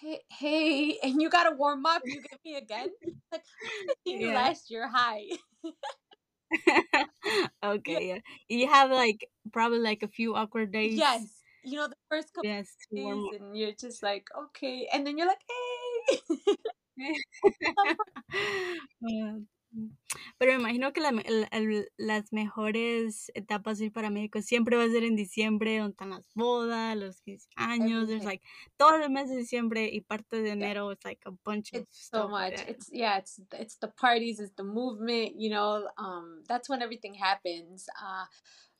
[0.00, 2.02] hey, hey, and you gotta warm up.
[2.06, 2.88] You get me again?
[3.32, 3.42] Like,
[4.04, 4.34] Yeah.
[4.34, 4.88] last year.
[4.92, 5.22] Hi.
[7.64, 8.18] okay, yeah.
[8.48, 10.98] You have like probably like a few awkward days.
[10.98, 11.42] Yes.
[11.62, 12.68] You know, the first couple Yes.
[12.94, 14.88] days, and you're just like, okay.
[14.92, 16.36] And then you're like, hey.
[17.76, 17.94] Ah,
[19.02, 19.46] mm.
[20.38, 21.10] Pero me imagino que la
[21.52, 25.92] el- las mejores etapas de ir para México siempre va a ser en diciembre, donde
[25.92, 28.08] están las bodas, los 15 años.
[28.08, 28.42] There's like
[28.76, 30.90] todo el mes de diciembre y parte de enero.
[30.92, 34.40] It's like a bunch of it's so stuff much it's yeah it's it's the parties
[34.40, 38.24] it's the movement you know um that's when everything happens uh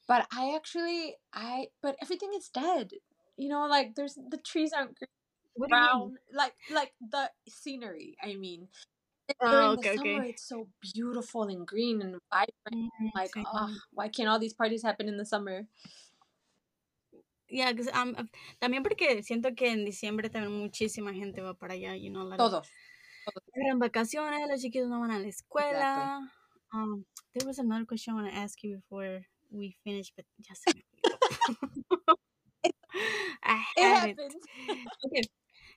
[0.08, 2.90] but i actually i but everything is dead
[3.36, 5.08] you know like there's the trees aren't green
[5.54, 8.16] What brown, like like the scenery.
[8.22, 8.68] I mean,
[9.40, 10.28] Oh, okay, the summer, okay.
[10.30, 12.50] it's so beautiful and green and vibrant.
[12.72, 15.66] Mm, Like, oh, why can't all these parties happen in the summer?
[17.48, 18.14] Yeah, 'cause, um,
[18.60, 22.38] también porque siento que en diciembre también muchísima gente va para allá, you know, like
[22.38, 22.68] Todos.
[23.54, 26.10] agarran vacaciones, los chiquitos no van a la Exactly.
[26.10, 26.30] escuela.
[26.72, 27.04] Um,
[27.34, 30.66] there was another question I want to ask you before we finish, but just.
[33.42, 34.18] I It had it.
[34.18, 34.34] happens.
[35.06, 35.22] Okay,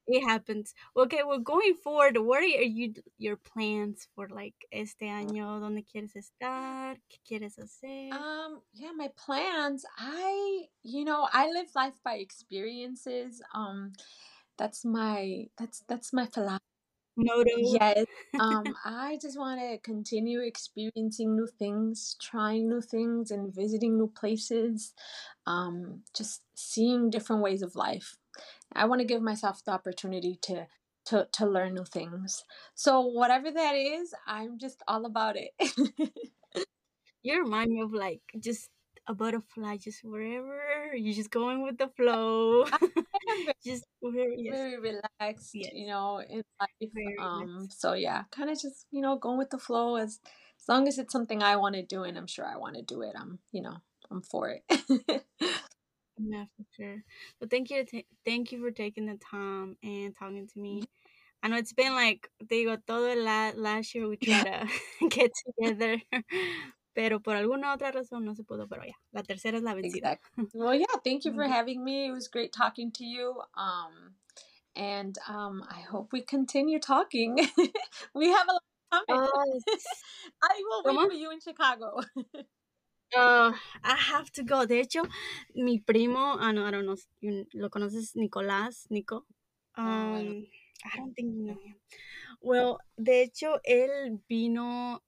[0.08, 0.74] it happens.
[0.98, 5.60] Okay, well, going forward, what are you your plans for like este año?
[5.60, 6.98] ¿Dónde quieres estar?
[7.10, 8.12] ¿Qué quieres hacer?
[8.12, 9.86] Um, yeah, my plans.
[9.98, 13.42] I, you know, I live life by experiences.
[13.54, 13.94] Um,
[14.58, 16.60] that's my that's that's my philosophy.
[17.18, 18.06] Yes.
[18.40, 24.08] Um, I just want to continue experiencing new things, trying new things, and visiting new
[24.08, 24.94] places.
[25.46, 28.18] Um, just seeing different ways of life.
[28.76, 30.68] I want to give myself the opportunity to
[31.06, 32.44] to to learn new things.
[32.76, 35.52] So whatever that is, I'm just all about it.
[37.24, 38.70] You remind me of like just
[39.08, 42.66] a butterfly, just wherever you're just going with the flow.
[42.66, 46.70] Very, just wherever, yes, very relaxed, yes, you know, in life.
[46.94, 47.80] very Um, relaxed.
[47.80, 50.20] so yeah, kind of just you know going with the flow as
[50.60, 52.82] as long as it's something I want to do, and I'm sure I want to
[52.82, 53.14] do it.
[53.18, 53.78] I'm you know
[54.12, 55.24] I'm for it.
[56.18, 57.04] Yeah, for sure.
[57.40, 60.84] But thank you, ta- thank you for taking the time and talking to me.
[61.42, 64.44] I know it's been like te digo todo la- last year we tried
[65.02, 66.02] to get together,
[66.96, 68.68] pero por alguna otra razón no se pudo.
[68.70, 70.14] Pero ya, la tercera es la vencida.
[70.14, 70.46] exactly.
[70.54, 70.86] Well, yeah.
[71.04, 72.08] Thank you for having me.
[72.08, 73.42] It was great talking to you.
[73.56, 74.16] Um,
[74.76, 77.36] and um, I hope we continue talking.
[78.16, 78.62] we have a lot
[78.92, 79.22] coming.
[79.28, 79.60] Oh,
[80.44, 81.08] I will wait ¿Cómo?
[81.08, 82.02] for you in Chicago.
[83.16, 83.54] Uh,
[83.84, 84.66] I have to go.
[84.66, 85.04] De hecho,
[85.56, 89.26] mi primo, ah, no, I don't know, you lo conoces, Nicolás, Nico.
[89.76, 90.48] I don't- Um,
[90.86, 91.76] I don't think you know him.
[92.42, 95.02] Well, de hecho, él vino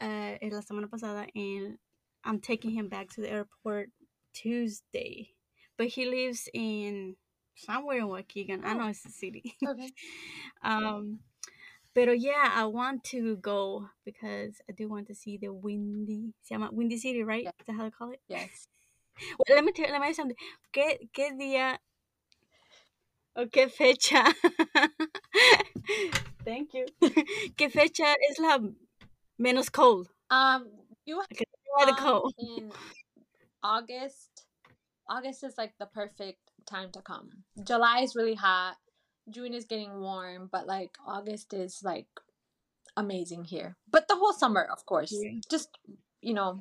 [0.00, 1.78] uh, la semana pasada and
[2.24, 3.90] I'm taking him back to the airport
[4.32, 5.34] Tuesday.
[5.76, 7.16] But he lives in
[7.56, 8.64] somewhere in Waukegan.
[8.64, 8.78] I Oh.
[8.78, 9.56] know it's a city.
[9.66, 9.90] okay.
[10.62, 11.20] um,
[11.98, 16.54] pero yeah, I want to go because I do want to see the Windy, se
[16.54, 17.42] llama Windy City, right?
[17.42, 17.50] Yeah.
[17.58, 18.20] Is that how they call it?
[18.28, 18.68] Yes.
[19.36, 20.36] Well, let me tell, let me something.
[20.72, 21.76] ¿Qué, qué día
[23.34, 24.22] o qué fecha?
[26.44, 26.86] Thank you.
[27.58, 28.60] ¿Qué fecha es la
[29.36, 30.08] menos cold?
[30.30, 30.68] Um,
[31.04, 32.32] you why the um, cold?
[32.38, 32.70] in
[33.60, 34.44] August.
[35.10, 37.28] August is like the perfect time to come.
[37.64, 38.76] July is really hot.
[39.30, 42.06] June is getting warm, but like August is like
[42.96, 43.76] amazing here.
[43.90, 45.12] But the whole summer, of course.
[45.12, 45.40] Yeah.
[45.50, 45.78] Just
[46.20, 46.60] you know,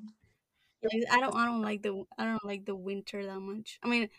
[1.12, 3.80] I don't I don't like the I don't like the winter that much.
[3.84, 4.10] I mean,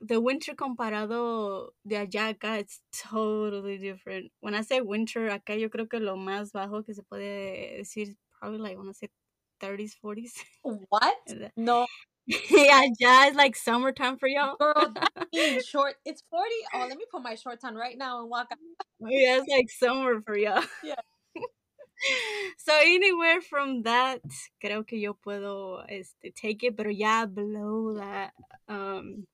[0.00, 4.32] the winter comparado de allá acá it's totally different.
[4.40, 8.16] When I say winter acá yo creo que lo más bajo que se puede decir
[8.38, 9.08] probably like when I say
[9.60, 10.32] 30s, 40s.
[10.88, 11.14] what?
[11.56, 11.86] No,
[12.26, 14.56] yeah, is like summertime for y'all.
[14.56, 14.94] girl,
[15.66, 15.94] short.
[16.04, 16.54] It's forty.
[16.72, 18.58] Oh, let me put my shorts on right now and walk out.
[19.00, 20.62] yeah, it's like summer for y'all.
[20.84, 20.94] Yeah.
[22.58, 24.20] so anywhere from that,
[24.62, 28.32] creo que yo puedo este, take it, pero ya below that,
[28.68, 29.26] um,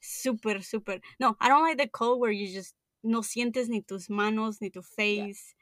[0.00, 0.98] super, super.
[1.18, 4.70] No, I don't like the cold where you just no sientes ni tus manos ni
[4.70, 5.54] tu face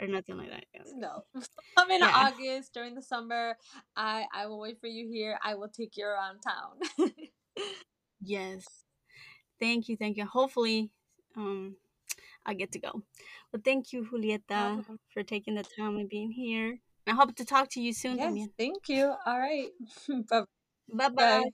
[0.00, 0.64] or nothing like that.
[0.74, 0.82] Yeah.
[0.96, 1.24] No,
[1.76, 2.12] come in Yeah.
[2.14, 3.56] August during the summer.
[3.96, 5.38] I I will wait for you here.
[5.42, 7.08] I will take you around town.
[8.20, 8.66] Yes.
[9.60, 10.24] Thank you, thank you.
[10.26, 10.90] Hopefully,
[11.36, 11.76] um,
[12.44, 13.02] I get to go.
[13.52, 16.78] Well, thank you, Julieta, for taking the time and being here.
[17.06, 19.14] I hope to talk to you soon yes, thank you.
[19.24, 19.68] All right.
[20.88, 21.08] Bye.
[21.14, 21.50] Bye.